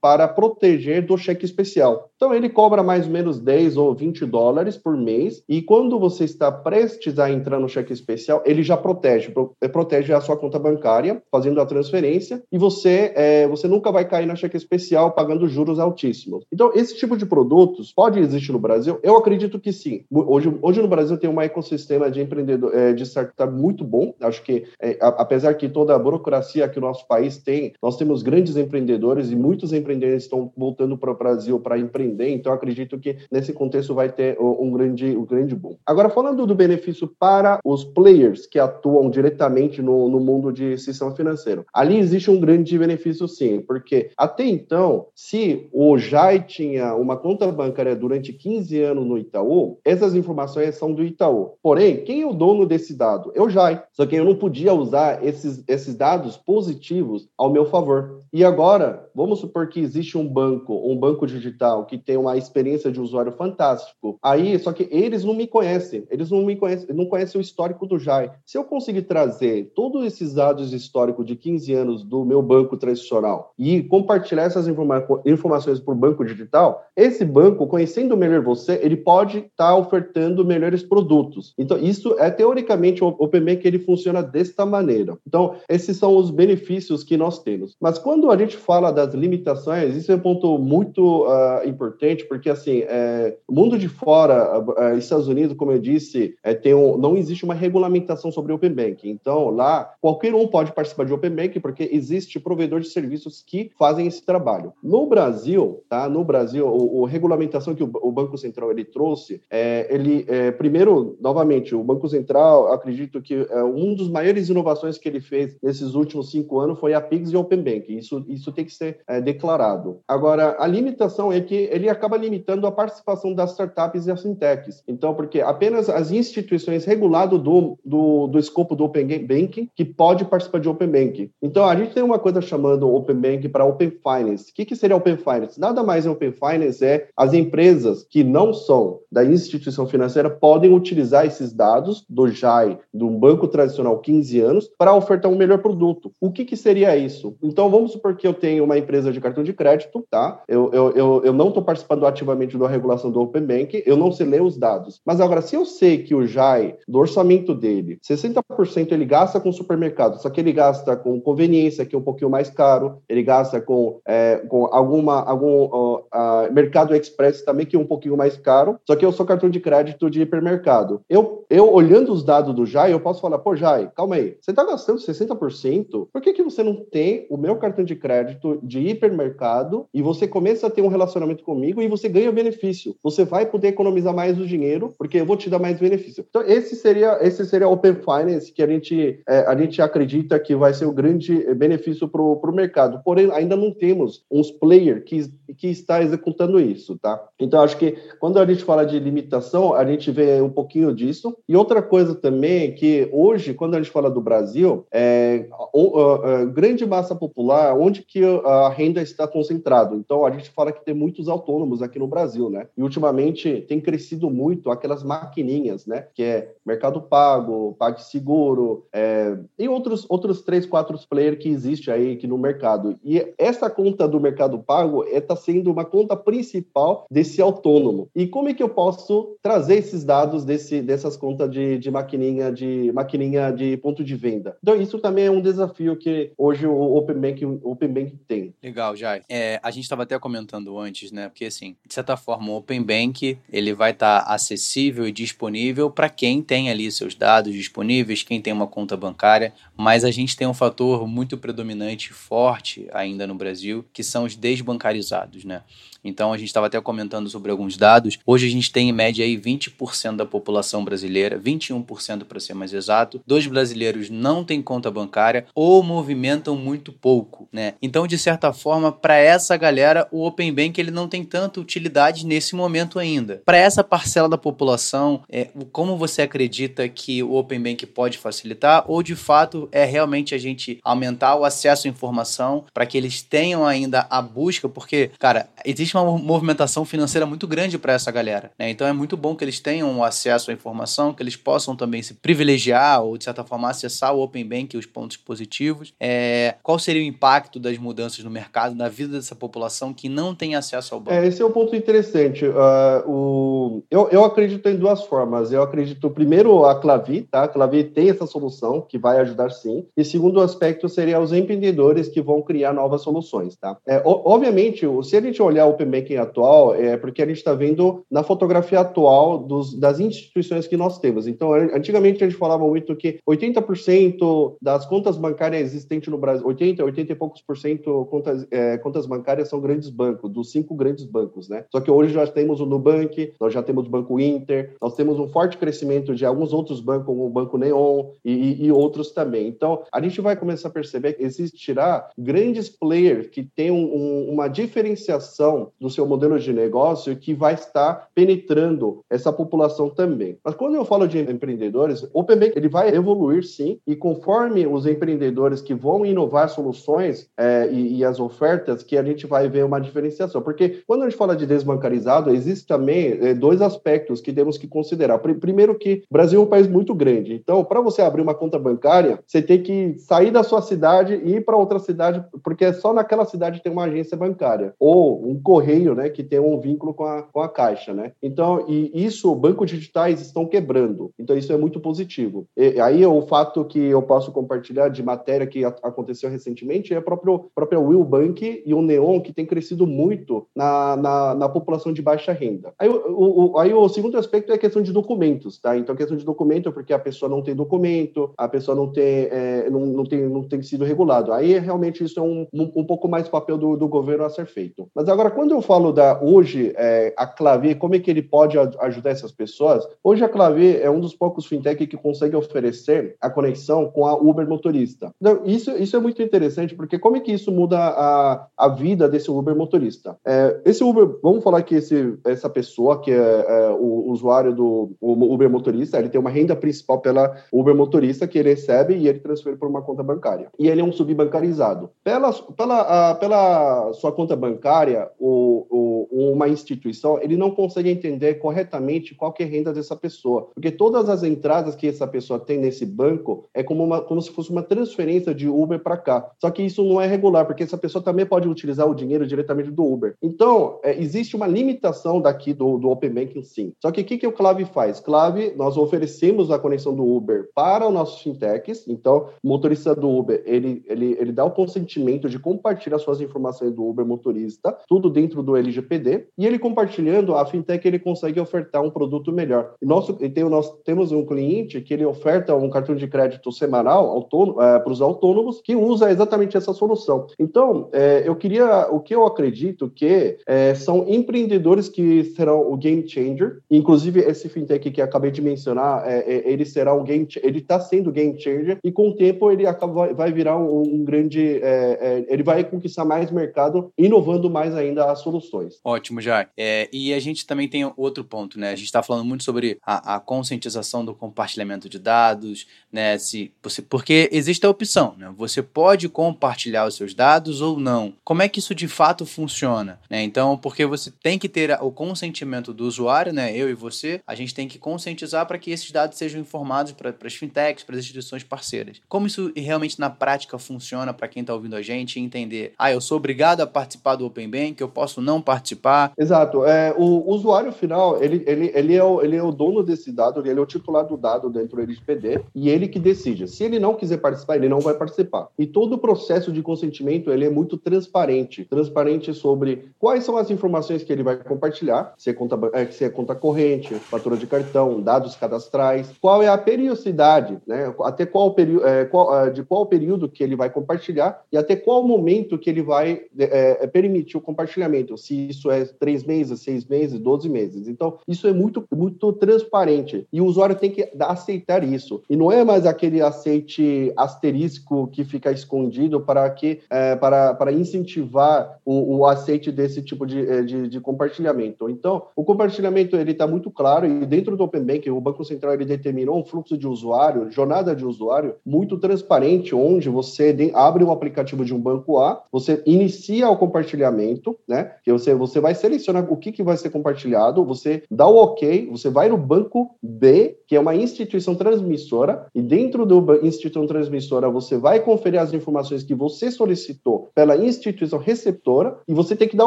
para 0.00 0.26
proteger 0.26 1.06
do 1.06 1.16
cheque 1.16 1.44
especial. 1.44 2.10
Então 2.16 2.34
ele 2.34 2.48
cobra 2.48 2.82
mais 2.82 3.06
ou 3.06 3.12
menos 3.12 3.38
10 3.38 3.76
ou 3.76 3.94
20 3.94 4.26
dólares 4.26 4.76
por 4.76 4.96
mês 4.96 5.42
e 5.48 5.62
quando 5.62 5.98
você 5.98 6.24
está 6.24 6.50
prestes 6.50 7.18
a 7.18 7.30
entrar 7.30 7.60
no 7.60 7.68
cheque 7.68 7.92
especial, 7.92 8.42
ele 8.44 8.62
já 8.62 8.76
protege, 8.76 9.32
protege 9.72 10.12
a 10.12 10.20
sua 10.20 10.36
conta 10.36 10.58
bancária, 10.58 11.22
fazendo 11.30 11.60
a 11.60 11.66
transferência 11.66 12.42
e 12.50 12.58
você, 12.58 13.12
é, 13.14 13.46
você 13.46 13.68
nunca 13.68 13.92
vai 13.92 14.04
cair 14.04 14.26
na 14.26 14.34
cheque 14.34 14.56
especial 14.56 15.12
pagando 15.12 15.46
juros 15.46 15.78
altíssimos. 15.78 16.44
Então 16.52 16.72
esse 16.74 16.96
tipo 16.96 17.16
de 17.16 17.24
produtos 17.24 17.92
pode 17.92 18.18
existir 18.18 18.52
no 18.52 18.58
Brasil? 18.58 18.98
Eu 19.02 19.16
acredito 19.16 19.58
que 19.58 19.72
sim. 19.72 20.04
Hoje, 20.10 20.52
hoje 20.60 20.82
no 20.82 20.88
Brasil 20.88 21.16
tem 21.16 21.30
um 21.30 21.40
ecossistema 21.40 22.10
de 22.10 22.20
empreendedor, 22.20 22.74
é, 22.74 22.92
de 22.92 23.04
startup 23.04 23.52
muito 23.52 23.84
bom. 23.84 24.14
Acho 24.20 24.42
que, 24.42 24.64
é, 24.80 24.98
apesar 25.00 25.54
que 25.54 25.68
toda 25.68 25.94
a 25.94 25.98
burocracia 25.98 26.68
que 26.68 26.78
o 26.78 26.82
nosso 26.82 27.06
país 27.06 27.38
tem, 27.38 27.72
nós 27.82 27.96
temos 27.96 28.22
grandes 28.22 28.56
empreendedores 28.56 29.30
e 29.30 29.36
muitos 29.38 29.72
empreendedores 29.72 30.24
estão 30.24 30.52
voltando 30.56 30.96
para 30.98 31.10
o 31.10 31.16
Brasil 31.16 31.58
para 31.60 31.78
empreender. 31.78 32.30
Então 32.30 32.52
acredito 32.52 32.98
que 32.98 33.16
nesse 33.30 33.52
contexto 33.52 33.94
vai 33.94 34.10
ter 34.10 34.36
um 34.40 34.70
grande, 34.70 35.16
um 35.16 35.24
grande 35.24 35.54
boom. 35.54 35.76
Agora, 35.86 36.10
falando 36.10 36.46
do 36.46 36.54
benefício 36.54 37.08
para 37.18 37.60
os 37.64 37.84
players 37.84 38.46
que 38.46 38.58
atuam 38.58 39.10
diretamente 39.10 39.80
no, 39.80 40.08
no 40.08 40.20
mundo 40.20 40.52
de 40.52 40.76
sistema 40.78 41.14
financeiro, 41.14 41.64
ali 41.72 41.98
existe 41.98 42.30
um 42.30 42.40
grande 42.40 42.78
benefício 42.78 43.28
sim, 43.28 43.60
porque 43.60 44.10
até 44.16 44.44
então, 44.44 45.06
se 45.14 45.68
o 45.72 45.96
JAI 45.96 46.44
tinha 46.44 46.94
uma 46.94 47.16
conta 47.16 47.50
bancária 47.52 47.94
durante 47.94 48.32
15 48.32 48.82
anos 48.82 49.06
no 49.06 49.18
Itaú, 49.18 49.78
essas 49.84 50.14
informações 50.14 50.74
são 50.74 50.92
do 50.92 51.04
Itaú. 51.04 51.52
Porém, 51.62 52.04
quem 52.04 52.22
é 52.22 52.26
o 52.26 52.32
dono 52.32 52.66
desse 52.66 52.96
dado? 52.96 53.32
É 53.34 53.42
o 53.42 53.48
JAI. 53.48 53.82
Só 53.92 54.06
que 54.06 54.16
eu 54.16 54.24
não 54.24 54.34
podia 54.34 54.72
usar 54.74 55.24
esses, 55.24 55.62
esses 55.68 55.94
dados 55.94 56.36
positivos 56.36 57.28
ao 57.36 57.50
meu 57.50 57.66
favor. 57.66 58.22
E 58.32 58.44
agora, 58.44 59.08
vamos 59.14 59.27
supor 59.36 59.68
que 59.68 59.80
existe 59.80 60.16
um 60.16 60.26
banco, 60.26 60.74
um 60.90 60.96
banco 60.96 61.26
digital 61.26 61.84
que 61.86 61.98
tem 61.98 62.16
uma 62.16 62.36
experiência 62.36 62.90
de 62.90 63.00
usuário 63.00 63.32
fantástico. 63.32 64.18
Aí, 64.22 64.58
só 64.58 64.72
que 64.72 64.88
eles 64.90 65.24
não 65.24 65.34
me 65.34 65.46
conhecem, 65.46 66.04
eles 66.10 66.30
não 66.30 66.44
me 66.44 66.56
conhecem, 66.56 66.94
não 66.94 67.06
conhecem 67.06 67.40
o 67.40 67.42
histórico 67.42 67.86
do 67.86 67.98
JAI. 67.98 68.30
Se 68.44 68.58
eu 68.58 68.64
conseguir 68.64 69.02
trazer 69.02 69.72
todos 69.74 70.04
esses 70.04 70.34
dados 70.34 70.72
históricos 70.72 71.26
de 71.26 71.36
15 71.36 71.72
anos 71.74 72.04
do 72.04 72.24
meu 72.24 72.42
banco 72.42 72.76
tradicional 72.76 73.52
e 73.58 73.82
compartilhar 73.82 74.44
essas 74.44 74.68
informa 74.68 75.06
informações 75.24 75.80
para 75.80 75.92
o 75.92 75.96
banco 75.96 76.24
digital, 76.24 76.84
esse 76.96 77.24
banco, 77.24 77.66
conhecendo 77.66 78.16
melhor 78.16 78.42
você, 78.42 78.78
ele 78.82 78.96
pode 78.96 79.38
estar 79.38 79.68
tá 79.68 79.76
ofertando 79.76 80.44
melhores 80.44 80.82
produtos. 80.82 81.54
Então, 81.58 81.78
isso 81.78 82.16
é 82.18 82.30
teoricamente 82.30 83.02
o 83.02 83.08
OpenBank 83.08 83.66
ele 83.66 83.78
funciona 83.78 84.22
desta 84.22 84.64
maneira. 84.66 85.16
Então, 85.26 85.56
esses 85.68 85.96
são 85.96 86.16
os 86.16 86.30
benefícios 86.30 87.02
que 87.04 87.16
nós 87.16 87.42
temos. 87.42 87.76
Mas 87.80 87.98
quando 87.98 88.30
a 88.30 88.36
gente 88.36 88.56
fala 88.56 88.90
das 88.90 89.14
limitações, 89.18 89.96
isso 89.96 90.10
é 90.12 90.14
um 90.14 90.20
ponto 90.20 90.58
muito 90.58 91.26
uh, 91.26 91.68
importante, 91.68 92.24
porque 92.24 92.48
assim, 92.48 92.82
é, 92.86 93.36
mundo 93.48 93.78
de 93.78 93.88
fora, 93.88 94.60
uh, 94.60 94.96
Estados 94.96 95.28
Unidos, 95.28 95.56
como 95.56 95.72
eu 95.72 95.78
disse, 95.78 96.36
é, 96.42 96.54
tem 96.54 96.74
um, 96.74 96.96
não 96.96 97.16
existe 97.16 97.44
uma 97.44 97.54
regulamentação 97.54 98.30
sobre 98.30 98.52
Open 98.52 98.72
Banking. 98.72 99.10
Então, 99.10 99.50
lá, 99.50 99.92
qualquer 100.00 100.34
um 100.34 100.46
pode 100.46 100.72
participar 100.72 101.04
de 101.04 101.12
Open 101.12 101.30
Banking, 101.30 101.60
porque 101.60 101.88
existe 101.92 102.38
provedor 102.38 102.80
de 102.80 102.88
serviços 102.88 103.42
que 103.46 103.70
fazem 103.78 104.06
esse 104.06 104.24
trabalho. 104.24 104.72
No 104.82 105.06
Brasil, 105.06 105.82
tá? 105.88 106.08
No 106.08 106.24
Brasil, 106.24 106.66
o, 106.66 107.00
o 107.00 107.04
regulamentação 107.04 107.74
que 107.74 107.82
o, 107.82 107.90
o, 108.02 108.12
Banco 108.12 108.36
Central 108.36 108.70
ele 108.70 108.84
trouxe, 108.84 109.40
é, 109.50 109.86
ele, 109.90 110.24
é, 110.28 110.50
primeiro, 110.50 111.16
novamente, 111.20 111.74
o 111.74 111.82
Banco 111.82 112.08
Central, 112.08 112.72
acredito 112.72 113.20
que 113.20 113.34
é, 113.34 113.64
um 113.64 113.94
dos 113.94 114.08
maiores 114.08 114.48
inovações 114.48 114.98
que 114.98 115.08
ele 115.08 115.20
fez 115.20 115.56
nesses 115.62 115.94
últimos 115.94 116.30
cinco 116.30 116.58
anos 116.60 116.78
foi 116.78 116.94
a 116.94 117.00
PIX 117.00 117.32
e 117.32 117.36
Open 117.36 117.62
Bank. 117.62 117.96
Isso, 117.96 118.24
isso 118.28 118.52
tem 118.52 118.64
que 118.64 118.72
ser 118.72 119.00
é, 119.08 119.20
declarado. 119.20 120.00
Agora, 120.06 120.56
a 120.58 120.66
limitação 120.66 121.32
é 121.32 121.40
que 121.40 121.68
ele 121.72 121.88
acaba 121.88 122.16
limitando 122.16 122.66
a 122.66 122.72
participação 122.72 123.34
das 123.34 123.50
startups 123.52 124.06
e 124.06 124.10
as 124.10 124.22
fintechs. 124.22 124.82
Então, 124.86 125.14
porque 125.14 125.40
apenas 125.40 125.88
as 125.88 126.10
instituições 126.10 126.84
reguladas 126.84 127.40
do, 127.40 127.78
do, 127.84 128.26
do 128.26 128.38
escopo 128.38 128.76
do 128.76 128.84
Open 128.84 129.26
Banking 129.26 129.68
que 129.74 129.84
pode 129.84 130.24
participar 130.24 130.60
de 130.60 130.68
Open 130.68 130.88
Banking. 130.88 131.30
Então, 131.42 131.64
a 131.64 131.74
gente 131.74 131.94
tem 131.94 132.02
uma 132.02 132.18
coisa 132.18 132.40
chamando 132.40 132.92
Open 132.92 133.16
Banking 133.16 133.48
para 133.48 133.64
Open 133.64 133.90
Finance. 133.90 134.50
O 134.50 134.54
que, 134.54 134.64
que 134.64 134.76
seria 134.76 134.96
Open 134.96 135.16
Finance? 135.16 135.58
Nada 135.58 135.82
mais 135.82 136.04
é 136.04 136.10
Open 136.10 136.32
Finance 136.32 136.84
é 136.84 137.08
as 137.16 137.32
empresas 137.32 138.04
que 138.08 138.22
não 138.22 138.52
são 138.52 139.00
da 139.10 139.24
instituição 139.24 139.86
financeira 139.86 140.28
podem 140.28 140.74
utilizar 140.74 141.24
esses 141.24 141.52
dados 141.52 142.04
do 142.08 142.28
JAI, 142.28 142.78
do 142.92 143.08
banco 143.08 143.48
tradicional 143.48 143.98
15 143.98 144.40
anos, 144.40 144.70
para 144.78 144.94
ofertar 144.94 145.30
um 145.30 145.36
melhor 145.36 145.58
produto. 145.58 146.12
O 146.20 146.30
que, 146.30 146.44
que 146.44 146.56
seria 146.56 146.96
isso? 146.96 147.36
Então, 147.42 147.70
vamos 147.70 147.92
supor 147.92 148.16
que 148.16 148.26
eu 148.26 148.34
tenho 148.34 148.64
uma 148.64 148.78
empresa 148.78 148.97
de 149.04 149.20
cartão 149.20 149.42
de 149.44 149.52
crédito, 149.52 150.04
tá? 150.10 150.42
Eu, 150.48 150.70
eu, 150.72 150.90
eu, 150.92 151.22
eu 151.24 151.32
não 151.32 151.48
estou 151.48 151.62
participando 151.62 152.06
ativamente 152.06 152.56
da 152.56 152.68
regulação 152.68 153.10
do 153.10 153.20
Open 153.20 153.42
Bank, 153.42 153.82
eu 153.86 153.96
não 153.96 154.12
sei 154.12 154.26
ler 154.26 154.42
os 154.42 154.56
dados. 154.56 155.00
Mas 155.04 155.20
agora, 155.20 155.42
se 155.42 155.56
eu 155.56 155.64
sei 155.64 156.02
que 156.02 156.14
o 156.14 156.26
JAI, 156.26 156.76
do 156.86 156.98
orçamento 156.98 157.54
dele, 157.54 157.98
60% 158.08 158.92
ele 158.92 159.04
gasta 159.04 159.40
com 159.40 159.52
supermercado, 159.52 160.20
só 160.20 160.28
que 160.30 160.40
ele 160.40 160.52
gasta 160.52 160.96
com 160.96 161.20
conveniência, 161.20 161.84
que 161.84 161.94
é 161.94 161.98
um 161.98 162.02
pouquinho 162.02 162.30
mais 162.30 162.50
caro, 162.50 162.98
ele 163.08 163.22
gasta 163.22 163.60
com, 163.60 164.00
é, 164.06 164.36
com 164.48 164.66
alguma, 164.66 165.22
algum 165.22 165.64
uh, 165.64 165.96
uh, 165.98 166.52
mercado 166.52 166.94
express 166.94 167.42
também, 167.42 167.66
que 167.66 167.76
é 167.76 167.78
um 167.78 167.86
pouquinho 167.86 168.16
mais 168.16 168.36
caro, 168.36 168.78
só 168.86 168.96
que 168.96 169.04
eu 169.04 169.12
sou 169.12 169.26
cartão 169.26 169.50
de 169.50 169.60
crédito 169.60 170.10
de 170.10 170.22
hipermercado. 170.22 171.02
Eu, 171.08 171.44
eu 171.50 171.72
olhando 171.72 172.12
os 172.12 172.24
dados 172.24 172.54
do 172.54 172.66
JAI, 172.66 172.92
eu 172.92 173.00
posso 173.00 173.20
falar, 173.20 173.38
pô, 173.38 173.54
JAI, 173.54 173.90
calma 173.94 174.16
aí, 174.16 174.36
você 174.40 174.50
está 174.50 174.64
gastando 174.64 174.98
60%, 174.98 176.08
por 176.12 176.22
que, 176.22 176.32
que 176.32 176.42
você 176.42 176.62
não 176.62 176.76
tem 176.76 177.26
o 177.30 177.36
meu 177.36 177.56
cartão 177.56 177.84
de 177.84 177.94
crédito 177.94 178.58
de 178.62 178.87
hipermercado 178.90 179.86
e 179.92 180.02
você 180.02 180.26
começa 180.26 180.66
a 180.66 180.70
ter 180.70 180.82
um 180.82 180.88
relacionamento 180.88 181.42
comigo 181.44 181.82
e 181.82 181.88
você 181.88 182.08
ganha 182.08 182.32
benefício? 182.32 182.94
Você 183.02 183.24
vai 183.24 183.46
poder 183.46 183.68
economizar 183.68 184.14
mais 184.14 184.38
o 184.38 184.46
dinheiro, 184.46 184.94
porque 184.98 185.18
eu 185.18 185.26
vou 185.26 185.36
te 185.36 185.50
dar 185.50 185.58
mais 185.58 185.78
benefício. 185.78 186.24
Então, 186.28 186.42
esse 186.42 186.76
seria 186.76 187.18
esse 187.20 187.44
seria 187.46 187.68
Open 187.68 187.94
Finance, 187.94 188.52
que 188.52 188.62
a 188.62 188.66
gente, 188.66 189.20
é, 189.28 189.40
a 189.40 189.56
gente 189.56 189.80
acredita 189.80 190.38
que 190.38 190.54
vai 190.54 190.72
ser 190.74 190.86
o 190.86 190.92
grande 190.92 191.54
benefício 191.54 192.08
para 192.08 192.22
o 192.22 192.52
mercado. 192.52 193.00
Porém, 193.04 193.30
ainda 193.32 193.56
não 193.56 193.72
temos 193.72 194.24
uns 194.30 194.50
players 194.50 195.02
que, 195.04 195.30
que 195.56 195.68
está 195.68 196.02
executando 196.02 196.60
isso, 196.60 196.98
tá? 196.98 197.22
Então, 197.38 197.60
acho 197.62 197.76
que 197.76 197.96
quando 198.18 198.38
a 198.38 198.46
gente 198.46 198.64
fala 198.64 198.84
de 198.84 198.98
limitação, 198.98 199.74
a 199.74 199.84
gente 199.84 200.10
vê 200.10 200.40
um 200.40 200.50
pouquinho 200.50 200.94
disso. 200.94 201.36
E 201.48 201.56
outra 201.56 201.82
coisa 201.82 202.14
também 202.14 202.64
é 202.64 202.70
que 202.72 203.08
hoje, 203.12 203.54
quando 203.54 203.74
a 203.74 203.78
gente 203.78 203.90
fala 203.90 204.10
do 204.10 204.20
Brasil, 204.20 204.86
é, 204.92 205.46
a, 205.52 206.42
a, 206.42 206.44
grande 206.46 206.86
massa 206.86 207.14
popular, 207.14 207.74
onde 207.78 208.02
que 208.02 208.22
a 208.24 208.67
renda 208.68 209.00
está 209.02 209.26
concentrada? 209.26 209.94
Então, 209.94 210.24
a 210.24 210.30
gente 210.30 210.50
fala 210.50 210.72
que 210.72 210.84
tem 210.84 210.94
muitos 210.94 211.28
autônomos 211.28 211.82
aqui 211.82 211.98
no 211.98 212.06
Brasil, 212.06 212.50
né? 212.50 212.66
E 212.76 212.82
ultimamente 212.82 213.64
tem 213.68 213.80
crescido 213.80 214.30
muito 214.30 214.70
aquelas 214.70 215.02
maquininhas, 215.02 215.86
né? 215.86 216.06
Que 216.14 216.22
é 216.22 216.54
Mercado 216.64 217.00
Pago, 217.00 217.74
PagSeguro, 217.78 218.86
é, 218.92 219.36
e 219.58 219.68
outros, 219.68 220.06
outros 220.08 220.42
três, 220.42 220.66
quatro 220.66 220.98
players 221.08 221.38
que 221.38 221.48
existe 221.48 221.90
aí 221.90 222.12
aqui 222.12 222.26
no 222.26 222.38
mercado. 222.38 222.98
E 223.04 223.34
essa 223.38 223.70
conta 223.70 224.06
do 224.06 224.20
Mercado 224.20 224.58
Pago 224.58 225.04
está 225.04 225.34
sendo 225.36 225.70
uma 225.70 225.84
conta 225.84 226.16
principal 226.16 227.06
desse 227.10 227.40
autônomo. 227.40 228.08
E 228.14 228.26
como 228.26 228.48
é 228.48 228.54
que 228.54 228.62
eu 228.62 228.68
posso 228.68 229.36
trazer 229.42 229.76
esses 229.76 230.04
dados 230.04 230.44
desse, 230.44 230.82
dessas 230.82 231.16
contas 231.16 231.50
de, 231.50 231.78
de 231.78 231.90
maquininha 231.90 232.52
de 232.52 232.92
maquininha 232.92 233.50
de 233.50 233.76
ponto 233.78 234.04
de 234.04 234.14
venda? 234.14 234.56
Então 234.62 234.80
isso 234.80 234.98
também 234.98 235.26
é 235.26 235.30
um 235.30 235.40
desafio 235.40 235.96
que 235.96 236.32
hoje 236.36 236.66
o 236.66 236.96
Open 236.96 237.18
Bank, 237.18 237.44
o 237.44 237.60
Open 237.64 237.92
Bank 237.92 238.16
tem. 238.26 238.54
Legal, 238.60 238.96
Jai. 238.96 239.22
É, 239.28 239.60
a 239.62 239.70
gente 239.70 239.84
estava 239.84 240.02
até 240.02 240.18
comentando 240.18 240.76
antes, 240.78 241.12
né? 241.12 241.28
Porque 241.28 241.44
assim, 241.44 241.76
de 241.86 241.94
certa 241.94 242.16
forma, 242.16 242.50
o 242.50 242.56
Open 242.56 242.82
Bank 242.82 243.38
ele 243.52 243.72
vai 243.72 243.92
estar 243.92 244.24
tá 244.24 244.34
acessível 244.34 245.06
e 245.06 245.12
disponível 245.12 245.88
para 245.88 246.08
quem 246.08 246.42
tem 246.42 246.68
ali 246.68 246.90
seus 246.90 247.14
dados 247.14 247.54
disponíveis, 247.54 248.24
quem 248.24 248.42
tem 248.42 248.52
uma 248.52 248.66
conta 248.66 248.96
bancária, 248.96 249.54
mas 249.76 250.04
a 250.04 250.10
gente 250.10 250.36
tem 250.36 250.46
um 250.46 250.54
fator 250.54 251.06
muito 251.06 251.38
predominante, 251.38 252.12
forte 252.12 252.88
ainda 252.92 253.28
no 253.28 253.34
Brasil, 253.36 253.84
que 253.92 254.02
são 254.02 254.24
os 254.24 254.34
desbancarizados, 254.34 255.44
né? 255.44 255.62
Então 256.08 256.32
a 256.32 256.38
gente 256.38 256.48
estava 256.48 256.66
até 256.66 256.80
comentando 256.80 257.28
sobre 257.28 257.50
alguns 257.50 257.76
dados. 257.76 258.18
Hoje 258.26 258.46
a 258.46 258.50
gente 258.50 258.72
tem 258.72 258.88
em 258.88 258.92
média 258.92 259.24
aí 259.24 259.38
20% 259.38 260.16
da 260.16 260.26
população 260.26 260.84
brasileira, 260.84 261.38
21% 261.38 262.24
para 262.24 262.40
ser 262.40 262.54
mais 262.54 262.72
exato, 262.72 263.20
dos 263.26 263.46
brasileiros 263.46 264.10
não 264.10 264.44
têm 264.44 264.62
conta 264.62 264.90
bancária 264.90 265.46
ou 265.54 265.82
movimentam 265.82 266.56
muito 266.56 266.92
pouco, 266.92 267.48
né? 267.52 267.74
Então 267.80 268.06
de 268.06 268.18
certa 268.18 268.52
forma, 268.52 268.90
para 268.90 269.16
essa 269.16 269.56
galera, 269.56 270.08
o 270.10 270.26
Open 270.26 270.52
Bank 270.52 270.80
ele 270.80 270.90
não 270.90 271.08
tem 271.08 271.24
tanta 271.24 271.60
utilidade 271.60 272.26
nesse 272.26 272.56
momento 272.56 272.98
ainda. 272.98 273.42
Para 273.44 273.58
essa 273.58 273.84
parcela 273.84 274.28
da 274.28 274.38
população, 274.38 275.22
é, 275.28 275.48
como 275.72 275.96
você 275.96 276.22
acredita 276.22 276.88
que 276.88 277.22
o 277.22 277.34
Open 277.34 277.60
Bank 277.62 277.86
pode 277.86 278.18
facilitar 278.18 278.84
ou 278.86 279.02
de 279.02 279.14
fato 279.14 279.68
é 279.70 279.84
realmente 279.84 280.34
a 280.34 280.38
gente 280.38 280.78
aumentar 280.82 281.36
o 281.36 281.44
acesso 281.44 281.86
à 281.86 281.90
informação 281.90 282.64
para 282.72 282.86
que 282.86 282.96
eles 282.96 283.22
tenham 283.22 283.66
ainda 283.66 284.06
a 284.10 284.22
busca, 284.22 284.68
porque 284.68 285.10
cara, 285.18 285.48
existe 285.64 285.96
uma 285.96 285.97
movimentação 286.04 286.84
financeira 286.84 287.26
muito 287.26 287.46
grande 287.46 287.78
para 287.78 287.92
essa 287.92 288.10
galera. 288.10 288.50
Né? 288.58 288.70
Então 288.70 288.86
é 288.86 288.92
muito 288.92 289.16
bom 289.16 289.34
que 289.34 289.44
eles 289.44 289.60
tenham 289.60 290.02
acesso 290.02 290.50
à 290.50 290.54
informação, 290.54 291.12
que 291.12 291.22
eles 291.22 291.36
possam 291.36 291.76
também 291.76 292.02
se 292.02 292.14
privilegiar 292.14 293.02
ou, 293.02 293.16
de 293.16 293.24
certa 293.24 293.44
forma, 293.44 293.68
acessar 293.70 294.14
o 294.14 294.22
Open 294.22 294.46
Bank 294.46 294.74
e 294.74 294.78
os 294.78 294.86
pontos 294.86 295.16
positivos. 295.16 295.92
É, 296.00 296.54
qual 296.62 296.78
seria 296.78 297.02
o 297.02 297.04
impacto 297.04 297.58
das 297.58 297.78
mudanças 297.78 298.24
no 298.24 298.30
mercado, 298.30 298.74
na 298.74 298.88
vida 298.88 299.16
dessa 299.16 299.34
população 299.34 299.92
que 299.92 300.08
não 300.08 300.34
tem 300.34 300.54
acesso 300.54 300.94
ao 300.94 301.00
banco? 301.00 301.16
É, 301.16 301.26
esse 301.26 301.42
é 301.42 301.44
um 301.44 301.50
ponto 301.50 301.74
interessante. 301.74 302.44
Uh, 302.44 303.10
o... 303.10 303.82
eu, 303.90 304.08
eu 304.10 304.24
acredito 304.24 304.68
em 304.68 304.76
duas 304.76 305.02
formas. 305.04 305.52
Eu 305.52 305.62
acredito, 305.62 306.10
primeiro, 306.10 306.64
a 306.64 306.74
Clavi, 306.74 307.22
tá? 307.22 307.44
A 307.44 307.48
Clavi 307.48 307.84
tem 307.84 308.10
essa 308.10 308.26
solução 308.26 308.80
que 308.80 308.98
vai 308.98 309.18
ajudar 309.18 309.50
sim. 309.50 309.86
E 309.96 310.04
segundo 310.04 310.40
aspecto 310.40 310.88
seria 310.88 311.20
os 311.20 311.32
empreendedores 311.32 312.08
que 312.08 312.20
vão 312.20 312.42
criar 312.42 312.72
novas 312.72 313.02
soluções, 313.02 313.56
tá? 313.56 313.76
É, 313.86 314.02
obviamente, 314.04 314.86
se 315.02 315.16
a 315.16 315.20
gente 315.20 315.40
olhar 315.42 315.66
o 315.66 315.74
Banking 315.84 316.16
atual 316.16 316.74
é 316.74 316.96
porque 316.96 317.22
a 317.22 317.26
gente 317.26 317.38
está 317.38 317.54
vendo 317.54 318.04
na 318.10 318.22
fotografia 318.22 318.80
atual 318.80 319.38
dos, 319.38 319.74
das 319.78 320.00
instituições 320.00 320.66
que 320.66 320.76
nós 320.76 320.98
temos. 320.98 321.26
Então, 321.26 321.52
antigamente 321.52 322.22
a 322.22 322.28
gente 322.28 322.38
falava 322.38 322.66
muito 322.66 322.94
que 322.96 323.18
80% 323.28 324.56
das 324.60 324.86
contas 324.86 325.16
bancárias 325.16 325.62
existentes 325.62 326.08
no 326.10 326.18
Brasil, 326.18 326.46
80, 326.46 326.84
80 326.84 327.12
e 327.12 327.14
poucos 327.14 327.42
por 327.42 327.56
cento 327.56 328.06
contas, 328.10 328.46
é, 328.50 328.78
contas 328.78 329.06
bancárias 329.06 329.48
são 329.48 329.60
grandes 329.60 329.88
bancos, 329.88 330.30
dos 330.30 330.50
cinco 330.50 330.74
grandes 330.74 331.04
bancos, 331.04 331.48
né? 331.48 331.64
Só 331.70 331.80
que 331.80 331.90
hoje 331.90 332.14
nós 332.14 332.30
temos 332.30 332.60
o 332.60 332.66
Nubank, 332.66 333.32
nós 333.40 333.52
já 333.52 333.62
temos 333.62 333.86
o 333.86 333.90
Banco 333.90 334.18
Inter, 334.20 334.74
nós 334.80 334.94
temos 334.94 335.18
um 335.18 335.28
forte 335.28 335.56
crescimento 335.56 336.14
de 336.14 336.24
alguns 336.24 336.52
outros 336.52 336.80
bancos, 336.80 337.06
como 337.06 337.26
o 337.26 337.30
Banco 337.30 337.56
Neon 337.56 338.10
e, 338.24 338.32
e, 338.32 338.66
e 338.66 338.72
outros 338.72 339.12
também. 339.12 339.48
Então, 339.48 339.82
a 339.92 340.00
gente 340.00 340.20
vai 340.20 340.36
começar 340.36 340.68
a 340.68 340.72
perceber 340.72 341.14
que 341.14 341.22
existirá 341.22 342.08
grandes 342.16 342.68
players 342.68 343.28
que 343.28 343.42
têm 343.42 343.70
um, 343.70 343.94
um, 343.94 344.32
uma 344.32 344.48
diferenciação 344.48 345.67
do 345.80 345.90
seu 345.90 346.06
modelo 346.06 346.38
de 346.38 346.52
negócio 346.52 347.16
que 347.16 347.34
vai 347.34 347.54
estar 347.54 348.08
penetrando 348.14 349.02
essa 349.10 349.32
população 349.32 349.90
também. 349.90 350.38
Mas 350.44 350.54
quando 350.54 350.74
eu 350.74 350.84
falo 350.84 351.06
de 351.06 351.18
empreendedores, 351.18 352.08
o 352.12 352.22
Bank 352.22 352.52
ele 352.56 352.68
vai 352.68 352.94
evoluir 352.94 353.44
sim, 353.44 353.78
e 353.86 353.96
conforme 353.96 354.66
os 354.66 354.86
empreendedores 354.86 355.60
que 355.60 355.74
vão 355.74 356.04
inovar 356.04 356.48
soluções 356.48 357.28
é, 357.36 357.68
e, 357.70 357.98
e, 357.98 358.04
as 358.04 358.20
ofertas, 358.20 358.82
que 358.82 358.96
a 358.96 359.02
gente 359.02 359.26
vai 359.26 359.48
ver 359.48 359.64
uma 359.64 359.80
diferenciação. 359.80 360.42
Porque 360.42 360.82
quando 360.86 361.02
a 361.02 361.08
gente 361.08 361.18
fala 361.18 361.36
de 361.36 361.46
desbancarizado, 361.46 362.30
existe 362.30 362.66
também 362.66 363.18
é, 363.20 363.34
dois 363.34 363.62
aspectos 363.62 364.20
que 364.20 364.32
temos 364.32 364.58
que 364.58 364.66
considerar. 364.66 365.18
Primeiro 365.18 365.78
que 365.78 366.02
o 366.08 366.12
Brasil 366.12 366.40
é 366.40 366.42
um 366.42 366.46
país 366.46 366.66
muito 366.66 366.94
grande, 366.94 367.34
então 367.34 367.64
para 367.64 367.80
você 367.80 368.02
abrir 368.02 368.22
uma 368.22 368.34
conta 368.34 368.58
bancária, 368.58 369.20
você 369.26 369.42
tem 369.42 369.62
que 369.62 369.98
sair 369.98 370.30
da 370.30 370.42
sua 370.42 370.62
cidade 370.62 371.20
e 371.24 371.36
ir 371.36 371.44
para 371.44 371.56
outra 371.56 371.78
cidade, 371.78 372.24
porque 372.42 372.72
só 372.72 372.92
naquela 372.92 373.24
cidade 373.24 373.62
tem 373.62 373.72
uma 373.72 373.84
agência 373.84 374.16
bancária 374.16 374.74
ou 374.78 375.28
um 375.28 375.40
correio, 375.40 375.57
né, 375.94 376.08
que 376.08 376.22
tem 376.22 376.38
um 376.38 376.60
vínculo 376.60 376.94
com 376.94 377.04
a, 377.04 377.22
com 377.22 377.40
a 377.40 377.48
caixa, 377.48 377.92
né? 377.92 378.12
Então, 378.22 378.64
e 378.68 378.90
isso, 378.94 379.34
bancos 379.34 379.70
digitais 379.70 380.20
estão 380.20 380.46
quebrando. 380.46 381.10
Então, 381.18 381.36
isso 381.36 381.52
é 381.52 381.56
muito 381.56 381.80
positivo. 381.80 382.46
E, 382.56 382.80
aí, 382.80 383.04
o 383.04 383.22
fato 383.22 383.64
que 383.64 383.78
eu 383.78 384.02
posso 384.02 384.32
compartilhar 384.32 384.88
de 384.88 385.02
matéria 385.02 385.46
que 385.46 385.64
a, 385.64 385.68
aconteceu 385.82 386.30
recentemente 386.30 386.92
é 386.92 386.96
a 386.96 387.02
própria, 387.02 387.38
própria 387.54 387.80
Will 387.80 388.04
Bank 388.04 388.62
e 388.64 388.74
o 388.74 388.82
Neon, 388.82 389.20
que 389.20 389.32
tem 389.32 389.46
crescido 389.46 389.86
muito 389.86 390.46
na, 390.54 390.96
na, 390.96 391.34
na 391.34 391.48
população 391.48 391.92
de 391.92 392.02
baixa 392.02 392.32
renda. 392.32 392.72
Aí 392.78 392.88
o, 392.88 393.52
o, 393.52 393.58
aí, 393.58 393.72
o 393.72 393.88
segundo 393.88 394.18
aspecto 394.18 394.52
é 394.52 394.54
a 394.54 394.58
questão 394.58 394.82
de 394.82 394.92
documentos, 394.92 395.58
tá? 395.58 395.76
Então, 395.76 395.94
a 395.94 395.98
questão 395.98 396.16
de 396.16 396.24
documento 396.24 396.68
é 396.68 396.72
porque 396.72 396.92
a 396.92 396.98
pessoa 396.98 397.28
não 397.28 397.42
tem 397.42 397.54
documento, 397.54 398.32
a 398.36 398.48
pessoa 398.48 398.74
não 398.74 398.90
tem, 398.90 399.28
é, 399.30 399.68
não, 399.70 399.86
não, 399.86 400.04
tem, 400.04 400.28
não 400.28 400.42
tem 400.42 400.62
sido 400.62 400.84
regulado. 400.84 401.32
Aí, 401.32 401.58
realmente, 401.58 402.04
isso 402.04 402.18
é 402.18 402.22
um, 402.22 402.46
um, 402.52 402.72
um 402.76 402.84
pouco 402.84 403.08
mais 403.08 403.28
papel 403.28 403.58
do, 403.58 403.76
do 403.76 403.88
governo 403.88 404.24
a 404.24 404.30
ser 404.30 404.46
feito. 404.46 404.88
Mas 404.94 405.08
agora, 405.08 405.30
quando 405.30 405.47
eu 405.54 405.62
falo 405.62 405.92
da 405.92 406.20
hoje 406.20 406.72
é, 406.76 407.12
a 407.16 407.26
Clave, 407.26 407.74
como 407.74 407.94
é 407.94 407.98
que 407.98 408.10
ele 408.10 408.22
pode 408.22 408.56
ajudar 408.58 409.10
essas 409.10 409.32
pessoas? 409.32 409.86
Hoje 410.02 410.24
a 410.24 410.28
Clave 410.28 410.76
é 410.76 410.90
um 410.90 411.00
dos 411.00 411.14
poucos 411.14 411.46
fintech 411.46 411.86
que 411.86 411.96
consegue 411.96 412.36
oferecer 412.36 413.16
a 413.20 413.30
conexão 413.30 413.90
com 413.90 414.06
a 414.06 414.14
Uber 414.14 414.48
motorista. 414.48 415.12
Então, 415.20 415.42
isso, 415.44 415.70
isso 415.72 415.96
é 415.96 416.00
muito 416.00 416.22
interessante, 416.22 416.74
porque 416.74 416.98
como 416.98 417.16
é 417.16 417.20
que 417.20 417.32
isso 417.32 417.50
muda 417.52 417.78
a, 417.78 418.46
a 418.56 418.68
vida 418.68 419.08
desse 419.08 419.30
Uber 419.30 419.54
motorista? 419.54 420.16
É, 420.26 420.60
esse 420.64 420.82
Uber, 420.82 421.18
vamos 421.22 421.42
falar 421.42 421.62
que 421.62 421.74
esse, 421.76 422.18
essa 422.24 422.48
pessoa 422.48 423.00
que 423.00 423.10
é, 423.10 423.16
é 423.16 423.70
o 423.70 424.10
usuário 424.10 424.54
do 424.54 424.90
Uber 425.00 425.50
motorista, 425.50 425.98
ele 425.98 426.08
tem 426.08 426.20
uma 426.20 426.30
renda 426.30 426.56
principal 426.56 427.00
pela 427.00 427.36
Uber 427.52 427.74
motorista 427.74 428.26
que 428.26 428.38
ele 428.38 428.50
recebe 428.50 428.94
e 428.94 429.08
ele 429.08 429.20
transfere 429.20 429.56
para 429.56 429.68
uma 429.68 429.82
conta 429.82 430.02
bancária. 430.02 430.48
E 430.58 430.68
ele 430.68 430.80
é 430.80 430.84
um 430.84 430.92
subbancarizado. 430.92 431.90
Pela, 432.02 432.32
pela, 432.32 433.10
a, 433.10 433.14
pela 433.14 433.92
sua 433.94 434.12
conta 434.12 434.34
bancária, 434.34 435.08
o, 435.18 435.37
o, 435.70 436.32
uma 436.32 436.48
instituição, 436.48 437.20
ele 437.20 437.36
não 437.36 437.50
consegue 437.50 437.90
entender 437.90 438.34
corretamente 438.34 439.14
qual 439.14 439.34
é 439.38 439.44
a 439.44 439.46
renda 439.46 439.72
dessa 439.72 439.96
pessoa, 439.96 440.50
porque 440.54 440.70
todas 440.70 441.08
as 441.08 441.22
entradas 441.22 441.74
que 441.74 441.86
essa 441.86 442.06
pessoa 442.06 442.38
tem 442.38 442.58
nesse 442.58 442.84
banco 442.84 443.48
é 443.54 443.62
como, 443.62 443.84
uma, 443.84 444.00
como 444.00 444.20
se 444.20 444.30
fosse 444.30 444.50
uma 444.50 444.62
transferência 444.62 445.34
de 445.34 445.48
Uber 445.48 445.78
para 445.80 445.96
cá. 445.96 446.30
Só 446.40 446.50
que 446.50 446.62
isso 446.62 446.84
não 446.84 447.00
é 447.00 447.06
regular, 447.06 447.46
porque 447.46 447.62
essa 447.62 447.78
pessoa 447.78 448.02
também 448.02 448.26
pode 448.26 448.48
utilizar 448.48 448.88
o 448.88 448.94
dinheiro 448.94 449.26
diretamente 449.26 449.70
do 449.70 449.84
Uber. 449.84 450.14
Então, 450.22 450.78
é, 450.82 450.98
existe 451.00 451.36
uma 451.36 451.46
limitação 451.46 452.20
daqui 452.20 452.52
do, 452.52 452.78
do 452.78 452.88
Open 452.88 453.10
Banking, 453.10 453.42
sim. 453.42 453.72
Só 453.80 453.90
que 453.90 454.00
o 454.00 454.04
que, 454.04 454.18
que 454.18 454.26
o 454.26 454.32
Clave 454.32 454.64
faz? 454.64 455.00
Clave, 455.00 455.52
nós 455.56 455.76
oferecemos 455.76 456.50
a 456.50 456.58
conexão 456.58 456.94
do 456.94 457.04
Uber 457.04 457.48
para 457.54 457.86
os 457.86 457.92
nossos 457.92 458.22
fintechs. 458.22 458.86
Então, 458.88 459.28
o 459.42 459.48
motorista 459.48 459.94
do 459.94 460.08
Uber, 460.08 460.42
ele, 460.46 460.82
ele, 460.86 461.16
ele 461.18 461.32
dá 461.32 461.44
o 461.44 461.50
consentimento 461.50 462.28
de 462.28 462.38
compartilhar 462.38 462.98
suas 462.98 463.20
informações 463.20 463.72
do 463.72 463.84
Uber 463.84 464.04
motorista, 464.04 464.76
tudo 464.88 465.10
dentro 465.10 465.27
do 465.36 465.56
LGPD, 465.56 466.26
e 466.36 466.46
ele 466.46 466.58
compartilhando, 466.58 467.34
a 467.34 467.44
fintech 467.46 467.86
ele 467.86 467.98
consegue 467.98 468.40
ofertar 468.40 468.82
um 468.82 468.90
produto 468.90 469.32
melhor. 469.32 469.74
E 469.80 469.86
nosso, 469.86 470.16
e 470.20 470.28
tem, 470.28 470.44
nós 470.44 470.70
temos 470.84 471.12
um 471.12 471.24
cliente 471.24 471.80
que 471.80 471.94
ele 471.94 472.04
oferta 472.04 472.54
um 472.54 472.70
cartão 472.70 472.94
de 472.94 473.06
crédito 473.06 473.52
semanal 473.52 474.28
é, 474.60 474.78
para 474.78 474.92
os 474.92 475.00
autônomos 475.00 475.60
que 475.62 475.76
usa 475.76 476.10
exatamente 476.10 476.56
essa 476.56 476.72
solução. 476.72 477.26
Então, 477.38 477.88
é, 477.92 478.22
eu 478.26 478.34
queria, 478.36 478.88
o 478.90 479.00
que 479.00 479.14
eu 479.14 479.24
acredito 479.26 479.90
que 479.90 480.38
é, 480.46 480.74
são 480.74 481.04
empreendedores 481.08 481.88
que 481.88 482.24
serão 482.24 482.72
o 482.72 482.76
game 482.76 483.06
changer. 483.08 483.58
Inclusive, 483.70 484.20
esse 484.20 484.48
fintech 484.48 484.90
que 484.90 485.02
acabei 485.02 485.30
de 485.30 485.42
mencionar, 485.42 486.06
é, 486.06 486.18
é, 486.18 486.50
ele 486.50 486.64
será 486.64 486.94
um 486.94 487.04
game, 487.04 487.26
ele 487.42 487.58
está 487.58 487.80
sendo 487.80 488.12
game 488.12 488.38
changer 488.40 488.78
e 488.82 488.90
com 488.90 489.08
o 489.08 489.16
tempo 489.16 489.50
ele 489.50 489.66
acaba, 489.66 490.12
vai 490.12 490.32
virar 490.32 490.56
um, 490.56 490.82
um 490.82 491.04
grande, 491.04 491.60
é, 491.62 492.24
ele 492.28 492.42
vai 492.42 492.64
conquistar 492.64 493.04
mais 493.04 493.30
mercado, 493.30 493.90
inovando 493.96 494.50
mais 494.50 494.74
ainda 494.74 495.10
as 495.10 495.17
soluções. 495.20 495.80
Ótimo, 495.84 496.20
já. 496.20 496.48
e 496.92 497.12
a 497.12 497.20
gente 497.20 497.46
também 497.46 497.68
tem 497.68 497.90
outro 497.96 498.24
ponto, 498.24 498.58
né? 498.58 498.70
A 498.70 498.76
gente 498.76 498.86
está 498.86 499.02
falando 499.02 499.24
muito 499.24 499.44
sobre 499.44 499.78
a, 499.84 500.16
a 500.16 500.20
conscientização 500.20 501.04
do 501.04 501.14
compartilhamento 501.14 501.88
de 501.88 501.98
dados, 501.98 502.66
né? 502.92 503.18
Se 503.18 503.52
você, 503.62 503.82
porque 503.82 504.28
existe 504.32 504.64
a 504.66 504.70
opção, 504.70 505.14
né? 505.16 505.32
Você 505.36 505.62
pode 505.62 506.08
compartilhar 506.08 506.86
os 506.86 506.94
seus 506.94 507.14
dados 507.14 507.60
ou 507.60 507.78
não. 507.78 508.14
Como 508.24 508.42
é 508.42 508.48
que 508.48 508.58
isso 508.58 508.74
de 508.74 508.88
fato 508.88 509.24
funciona? 509.26 510.00
Né? 510.08 510.22
Então, 510.22 510.56
porque 510.56 510.84
você 510.86 511.10
tem 511.10 511.38
que 511.38 511.48
ter 511.48 511.70
o 511.80 511.90
consentimento 511.90 512.72
do 512.72 512.86
usuário, 512.86 513.32
né? 513.32 513.56
Eu 513.56 513.68
e 513.70 513.74
você, 513.74 514.20
a 514.26 514.34
gente 514.34 514.54
tem 514.54 514.68
que 514.68 514.78
conscientizar 514.78 515.46
para 515.46 515.58
que 515.58 515.70
esses 515.70 515.90
dados 515.90 516.18
sejam 516.18 516.40
informados 516.40 516.92
para 516.92 517.14
as 517.24 517.34
fintechs, 517.34 517.84
para 517.84 517.94
as 517.94 518.00
instituições 518.00 518.44
parceiras. 518.44 519.00
Como 519.08 519.26
isso 519.26 519.52
realmente 519.56 519.98
na 519.98 520.10
prática 520.10 520.58
funciona 520.58 521.12
para 521.12 521.28
quem 521.28 521.40
está 521.40 521.54
ouvindo 521.54 521.76
a 521.76 521.82
gente 521.82 522.20
entender? 522.20 522.74
Ah, 522.78 522.92
eu 522.92 523.00
sou 523.00 523.16
obrigado 523.16 523.60
a 523.60 523.66
participar 523.66 524.16
do 524.16 524.26
Open 524.26 524.48
Bank, 524.48 524.80
eu 524.80 524.88
posso 524.88 525.07
não 525.16 525.40
participar? 525.40 526.12
Exato. 526.18 526.64
É, 526.64 526.94
o 526.96 527.30
usuário 527.30 527.72
final, 527.72 528.22
ele, 528.22 528.42
ele, 528.46 528.70
ele, 528.74 528.94
é 528.94 529.04
o, 529.04 529.22
ele 529.22 529.36
é 529.36 529.42
o 529.42 529.50
dono 529.50 529.82
desse 529.82 530.12
dado, 530.12 530.40
ele 530.46 530.58
é 530.58 530.62
o 530.62 530.66
titular 530.66 531.06
do 531.06 531.16
dado 531.16 531.50
dentro 531.50 531.76
do 531.76 531.82
LGPD 531.82 532.40
e 532.54 532.68
ele 532.68 532.88
que 532.88 532.98
decide. 532.98 533.48
Se 533.48 533.64
ele 533.64 533.78
não 533.78 533.94
quiser 533.94 534.18
participar, 534.18 534.56
ele 534.56 534.68
não 534.68 534.80
vai 534.80 534.94
participar. 534.94 535.48
E 535.58 535.66
todo 535.66 535.94
o 535.94 535.98
processo 535.98 536.52
de 536.52 536.62
consentimento 536.62 537.30
ele 537.30 537.44
é 537.44 537.50
muito 537.50 537.76
transparente, 537.76 538.64
transparente 538.64 539.32
sobre 539.34 539.90
quais 539.98 540.24
são 540.24 540.36
as 540.36 540.50
informações 540.50 541.02
que 541.02 541.12
ele 541.12 541.22
vai 541.22 541.36
compartilhar, 541.36 542.14
se 542.16 542.30
é 542.30 542.32
conta, 542.32 542.58
é, 542.72 542.86
se 542.86 543.04
é 543.04 543.08
conta 543.08 543.34
corrente, 543.34 543.94
fatura 543.94 544.36
de 544.36 544.46
cartão, 544.46 545.00
dados 545.00 545.34
cadastrais, 545.36 546.12
qual 546.20 546.42
é 546.42 546.48
a 546.48 546.58
periodicidade, 546.58 547.58
né? 547.66 547.94
Até 548.02 548.26
qual 548.26 548.54
período, 548.54 548.86
é, 548.86 549.04
qual, 549.04 549.44
é, 549.44 549.50
de 549.50 549.62
qual 549.62 549.86
período 549.86 550.28
que 550.28 550.42
ele 550.42 550.56
vai 550.56 550.70
compartilhar 550.70 551.42
e 551.52 551.56
até 551.56 551.76
qual 551.76 552.02
momento 552.02 552.58
que 552.58 552.68
ele 552.68 552.82
vai 552.82 553.22
é, 553.38 553.78
é, 553.84 553.86
permitir 553.86 554.36
o 554.36 554.40
compartilhamento. 554.40 554.97
Se 555.16 555.48
isso 555.48 555.70
é 555.70 555.84
três 555.84 556.24
meses, 556.24 556.60
seis 556.60 556.84
meses, 556.84 557.18
doze 557.18 557.48
meses. 557.48 557.88
Então 557.88 558.18
isso 558.26 558.46
é 558.46 558.52
muito 558.52 558.84
muito 558.94 559.32
transparente 559.32 560.26
e 560.32 560.40
o 560.40 560.46
usuário 560.46 560.76
tem 560.76 560.90
que 560.90 561.08
aceitar 561.20 561.84
isso. 561.84 562.22
E 562.28 562.36
não 562.36 562.50
é 562.50 562.64
mais 562.64 562.86
aquele 562.86 563.20
aceite 563.20 564.12
asterisco 564.16 565.08
que 565.08 565.24
fica 565.24 565.50
escondido 565.50 566.20
para 566.20 566.48
que 566.50 566.80
é, 566.90 567.16
para, 567.16 567.54
para 567.54 567.72
incentivar 567.72 568.78
o, 568.84 569.18
o 569.18 569.26
aceite 569.26 569.70
desse 569.70 570.02
tipo 570.02 570.26
de, 570.26 570.40
é, 570.48 570.62
de, 570.62 570.88
de, 570.88 571.00
compartilhamento. 571.00 571.88
Então, 571.88 572.24
o 572.34 572.44
compartilhamento 572.44 573.16
ele 573.16 573.32
está 573.32 573.46
muito 573.46 573.70
claro 573.70 574.06
e 574.06 574.26
dentro 574.26 574.56
do 574.56 574.64
Open 574.64 574.82
Banking, 574.82 575.10
o 575.10 575.20
Banco 575.20 575.44
Central 575.44 575.74
ele 575.74 575.84
determinou 575.84 576.38
um 576.38 576.44
fluxo 576.44 576.76
de 576.76 576.86
usuário, 576.86 577.50
jornada 577.50 577.94
de 577.94 578.04
usuário 578.04 578.54
muito 578.64 578.98
transparente, 578.98 579.74
onde 579.74 580.08
você 580.08 580.72
abre 580.74 581.04
o 581.04 581.10
aplicativo 581.10 581.64
de 581.64 581.74
um 581.74 581.80
banco 581.80 582.18
A, 582.18 582.42
você 582.50 582.82
inicia 582.86 583.48
o 583.48 583.56
compartilhamento, 583.56 584.56
né? 584.66 584.77
Que 584.84 585.12
você, 585.12 585.34
você 585.34 585.60
vai 585.60 585.74
selecionar 585.74 586.30
o 586.30 586.36
que, 586.36 586.52
que 586.52 586.62
vai 586.62 586.76
ser 586.76 586.90
compartilhado, 586.90 587.64
você 587.64 588.02
dá 588.10 588.26
o 588.26 588.36
OK, 588.36 588.88
você 588.90 589.08
vai 589.08 589.28
no 589.28 589.36
banco 589.36 589.96
B, 590.02 590.58
que 590.66 590.76
é 590.76 590.80
uma 590.80 590.94
instituição 590.94 591.54
transmissora, 591.54 592.46
e 592.54 592.62
dentro 592.62 593.06
do 593.06 593.18
instituição 593.44 593.86
transmissora 593.86 594.50
você 594.50 594.76
vai 594.76 595.00
conferir 595.00 595.40
as 595.40 595.52
informações 595.52 596.02
que 596.02 596.14
você 596.14 596.50
solicitou 596.50 597.30
pela 597.34 597.56
instituição 597.56 598.18
receptora 598.18 598.98
e 599.06 599.14
você 599.14 599.34
tem 599.36 599.48
que 599.48 599.56
dar 599.56 599.66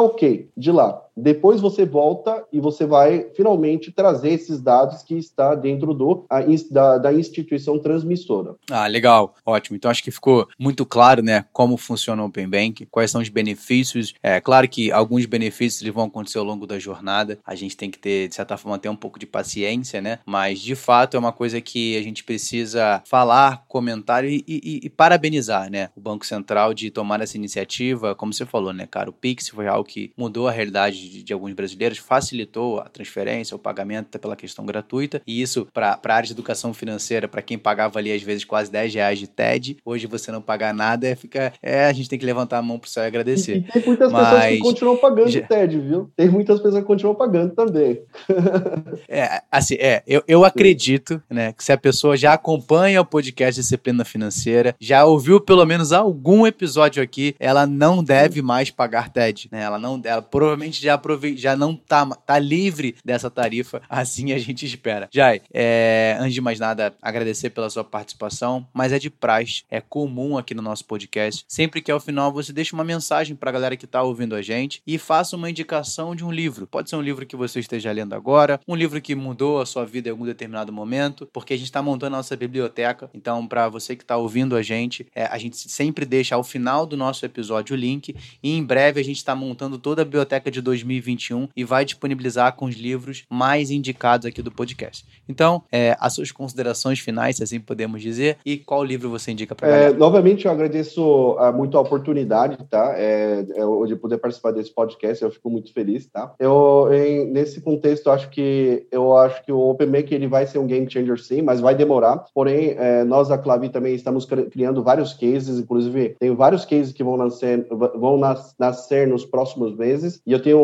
OK 0.00 0.48
de 0.56 0.72
lá. 0.72 1.02
Depois 1.16 1.60
você 1.60 1.84
volta 1.84 2.44
e 2.52 2.60
você 2.60 2.86
vai 2.86 3.26
finalmente 3.34 3.92
trazer 3.92 4.30
esses 4.30 4.60
dados 4.60 5.02
que 5.02 5.14
está 5.14 5.54
dentro 5.54 5.92
do, 5.92 6.24
a, 6.28 6.40
da, 6.70 6.98
da 6.98 7.12
instituição 7.12 7.78
transmissora. 7.78 8.54
Ah, 8.70 8.86
legal, 8.86 9.34
ótimo. 9.44 9.76
Então 9.76 9.90
acho 9.90 10.02
que 10.02 10.10
ficou 10.10 10.48
muito 10.58 10.86
claro, 10.86 11.22
né, 11.22 11.44
como 11.52 11.76
funciona 11.76 12.22
o 12.22 12.26
Open 12.26 12.48
Bank, 12.48 12.86
quais 12.86 13.10
são 13.10 13.20
os 13.20 13.28
benefícios. 13.28 14.14
É 14.22 14.40
claro 14.40 14.68
que 14.68 14.90
alguns 14.90 15.26
benefícios 15.26 15.82
eles 15.82 15.94
vão 15.94 16.04
acontecer 16.04 16.38
ao 16.38 16.44
longo 16.44 16.66
da 16.66 16.78
jornada. 16.78 17.38
A 17.44 17.54
gente 17.54 17.76
tem 17.76 17.90
que 17.90 17.98
ter, 17.98 18.28
de 18.28 18.34
certa 18.34 18.56
forma, 18.56 18.78
ter 18.78 18.88
um 18.88 18.96
pouco 18.96 19.18
de 19.18 19.26
paciência, 19.26 20.00
né? 20.00 20.18
Mas 20.26 20.60
de 20.60 20.74
fato 20.74 21.16
é 21.16 21.20
uma 21.20 21.32
coisa 21.32 21.60
que 21.60 21.96
a 21.96 22.02
gente 22.02 22.24
precisa 22.24 23.02
falar, 23.06 23.64
comentar 23.68 24.24
e, 24.24 24.44
e, 24.46 24.80
e 24.84 24.90
parabenizar, 24.90 25.70
né? 25.70 25.90
O 25.94 26.00
Banco 26.00 26.24
Central 26.24 26.72
de 26.72 26.90
tomar 26.90 27.20
essa 27.20 27.36
iniciativa, 27.36 28.14
como 28.14 28.32
você 28.32 28.46
falou, 28.46 28.72
né, 28.72 28.86
cara? 28.86 29.10
O 29.10 29.12
Pix 29.12 29.48
foi 29.48 29.66
algo 29.66 29.88
que 29.88 30.12
mudou 30.16 30.48
a 30.48 30.52
realidade 30.52 31.01
de, 31.08 31.22
de 31.22 31.32
alguns 31.32 31.52
brasileiros, 31.52 31.98
facilitou 31.98 32.80
a 32.80 32.88
transferência, 32.88 33.54
o 33.54 33.58
pagamento 33.58 34.18
pela 34.18 34.36
questão 34.36 34.64
gratuita, 34.64 35.20
e 35.26 35.40
isso 35.40 35.66
para 35.72 35.98
a 36.02 36.14
área 36.14 36.26
de 36.26 36.32
educação 36.32 36.72
financeira, 36.74 37.28
para 37.28 37.42
quem 37.42 37.58
pagava 37.58 37.98
ali 37.98 38.12
às 38.12 38.22
vezes 38.22 38.44
quase 38.44 38.70
10 38.70 38.94
reais 38.94 39.18
de 39.18 39.26
TED, 39.26 39.78
hoje 39.84 40.06
você 40.06 40.30
não 40.30 40.42
pagar 40.42 40.74
nada, 40.74 41.06
é, 41.06 41.14
fica, 41.14 41.52
é, 41.62 41.86
a 41.86 41.92
gente 41.92 42.08
tem 42.08 42.18
que 42.18 42.26
levantar 42.26 42.58
a 42.58 42.62
mão 42.62 42.78
pro 42.78 42.90
céu 42.90 43.04
e 43.04 43.06
agradecer. 43.06 43.56
E, 43.56 43.58
e 43.58 43.72
tem 43.72 43.82
muitas 43.86 44.12
Mas... 44.12 44.28
pessoas 44.28 44.52
que 44.52 44.58
continuam 44.58 44.96
pagando 44.96 45.28
Já... 45.28 45.42
TED, 45.42 45.78
viu? 45.78 46.10
Tem 46.16 46.28
muitas 46.28 46.60
pessoas 46.60 46.82
que 46.82 46.86
continuam 46.86 47.14
pagando 47.14 47.54
também. 47.54 48.02
é, 49.08 49.42
assim, 49.50 49.74
é, 49.74 50.02
eu, 50.06 50.22
eu 50.26 50.44
acredito, 50.44 51.22
né, 51.28 51.52
que 51.52 51.64
se 51.64 51.72
a 51.72 51.78
pessoa 51.78 52.16
já 52.16 52.32
acompanha 52.32 53.00
o 53.00 53.06
podcast 53.06 53.60
Disciplina 53.60 54.04
Financeira, 54.04 54.74
já 54.80 55.04
ouviu 55.04 55.40
pelo 55.40 55.64
menos 55.64 55.92
algum 55.92 56.46
episódio 56.46 57.02
aqui, 57.02 57.34
ela 57.38 57.66
não 57.66 58.02
deve 58.02 58.42
mais 58.42 58.70
pagar 58.70 59.10
TED, 59.10 59.48
né? 59.50 59.62
Ela 59.62 59.78
não, 59.78 60.00
ela 60.04 60.22
provavelmente 60.22 60.82
já 60.82 60.91
aprove 60.92 61.36
já 61.36 61.56
não 61.56 61.74
tá, 61.74 62.06
tá 62.06 62.38
livre 62.38 62.94
dessa 63.04 63.30
tarifa, 63.30 63.82
assim 63.88 64.32
a 64.32 64.38
gente 64.38 64.64
espera. 64.64 65.08
Jai, 65.12 65.40
é, 65.52 66.16
antes 66.20 66.34
de 66.34 66.40
mais 66.40 66.58
nada, 66.58 66.94
agradecer 67.00 67.50
pela 67.50 67.70
sua 67.70 67.84
participação, 67.84 68.66
mas 68.72 68.92
é 68.92 68.98
de 68.98 69.10
praxe, 69.10 69.64
é 69.70 69.80
comum 69.80 70.38
aqui 70.38 70.54
no 70.54 70.62
nosso 70.62 70.84
podcast. 70.84 71.44
Sempre 71.48 71.80
que 71.80 71.90
ao 71.90 72.00
final 72.00 72.32
você 72.32 72.52
deixa 72.52 72.74
uma 72.74 72.84
mensagem 72.84 73.34
pra 73.34 73.50
galera 73.50 73.76
que 73.76 73.86
tá 73.86 74.02
ouvindo 74.02 74.34
a 74.34 74.42
gente 74.42 74.82
e 74.86 74.98
faça 74.98 75.36
uma 75.36 75.50
indicação 75.50 76.14
de 76.14 76.24
um 76.24 76.30
livro. 76.30 76.66
Pode 76.66 76.90
ser 76.90 76.96
um 76.96 77.02
livro 77.02 77.26
que 77.26 77.36
você 77.36 77.60
esteja 77.60 77.90
lendo 77.92 78.14
agora, 78.14 78.60
um 78.66 78.74
livro 78.74 79.00
que 79.00 79.14
mudou 79.14 79.60
a 79.60 79.66
sua 79.66 79.84
vida 79.84 80.08
em 80.08 80.12
algum 80.12 80.24
determinado 80.24 80.72
momento, 80.72 81.28
porque 81.32 81.54
a 81.54 81.56
gente 81.56 81.66
está 81.66 81.82
montando 81.82 82.14
a 82.14 82.18
nossa 82.18 82.36
biblioteca. 82.36 83.10
Então, 83.14 83.46
para 83.46 83.68
você 83.68 83.96
que 83.96 84.02
está 84.02 84.16
ouvindo 84.16 84.56
a 84.56 84.62
gente, 84.62 85.06
é, 85.14 85.24
a 85.26 85.38
gente 85.38 85.56
sempre 85.56 86.04
deixa 86.04 86.34
ao 86.34 86.44
final 86.44 86.86
do 86.86 86.96
nosso 86.96 87.24
episódio 87.24 87.74
o 87.74 87.78
link 87.78 88.14
e 88.42 88.56
em 88.56 88.62
breve 88.62 89.00
a 89.00 89.04
gente 89.04 89.16
está 89.16 89.34
montando 89.34 89.78
toda 89.78 90.02
a 90.02 90.04
biblioteca 90.04 90.50
de 90.50 90.60
2020 90.60 90.81
2021 90.82 91.48
e 91.56 91.64
vai 91.64 91.84
disponibilizar 91.84 92.54
com 92.54 92.66
os 92.66 92.76
livros 92.76 93.24
mais 93.30 93.70
indicados 93.70 94.26
aqui 94.26 94.42
do 94.42 94.50
podcast. 94.50 95.06
Então, 95.28 95.62
é, 95.70 95.96
as 96.00 96.14
suas 96.14 96.30
considerações 96.30 96.98
finais, 96.98 97.36
se 97.36 97.42
assim 97.42 97.60
podemos 97.60 98.02
dizer, 98.02 98.38
e 98.44 98.56
qual 98.56 98.84
livro 98.84 99.08
você 99.08 99.30
indica 99.30 99.54
para 99.54 99.68
é, 99.68 99.92
Novamente, 99.92 100.46
eu 100.46 100.52
agradeço 100.52 101.32
uh, 101.32 101.52
muito 101.52 101.76
a 101.76 101.80
oportunidade, 101.80 102.58
tá? 102.68 102.94
É, 102.96 103.44
é, 103.54 103.86
de 103.86 103.96
poder 103.96 104.18
participar 104.18 104.52
desse 104.52 104.72
podcast, 104.72 105.22
eu 105.22 105.30
fico 105.30 105.48
muito 105.48 105.72
feliz, 105.72 106.06
tá? 106.06 106.34
Eu, 106.38 106.88
em, 106.92 107.26
nesse 107.26 107.60
contexto, 107.60 108.10
acho 108.10 108.28
que 108.30 108.86
eu 108.90 109.16
acho 109.16 109.44
que 109.44 109.52
o 109.52 109.58
OpenMake 109.58 110.14
ele 110.14 110.26
vai 110.26 110.46
ser 110.46 110.58
um 110.58 110.66
game 110.66 110.90
changer 110.90 111.18
sim, 111.18 111.42
mas 111.42 111.60
vai 111.60 111.74
demorar. 111.74 112.24
Porém, 112.34 112.74
é, 112.78 113.04
nós 113.04 113.28
da 113.28 113.38
Clavi 113.38 113.68
também 113.68 113.94
estamos 113.94 114.26
criando 114.50 114.82
vários 114.82 115.12
cases, 115.12 115.58
inclusive 115.58 116.16
tem 116.18 116.34
vários 116.34 116.64
cases 116.64 116.92
que 116.92 117.04
vão 117.04 117.16
nascer, 117.16 117.66
vão 117.70 118.18
nascer 118.58 119.06
nos 119.06 119.24
próximos 119.24 119.76
meses. 119.76 120.20
E 120.26 120.32
eu 120.32 120.42
tenho, 120.42 120.58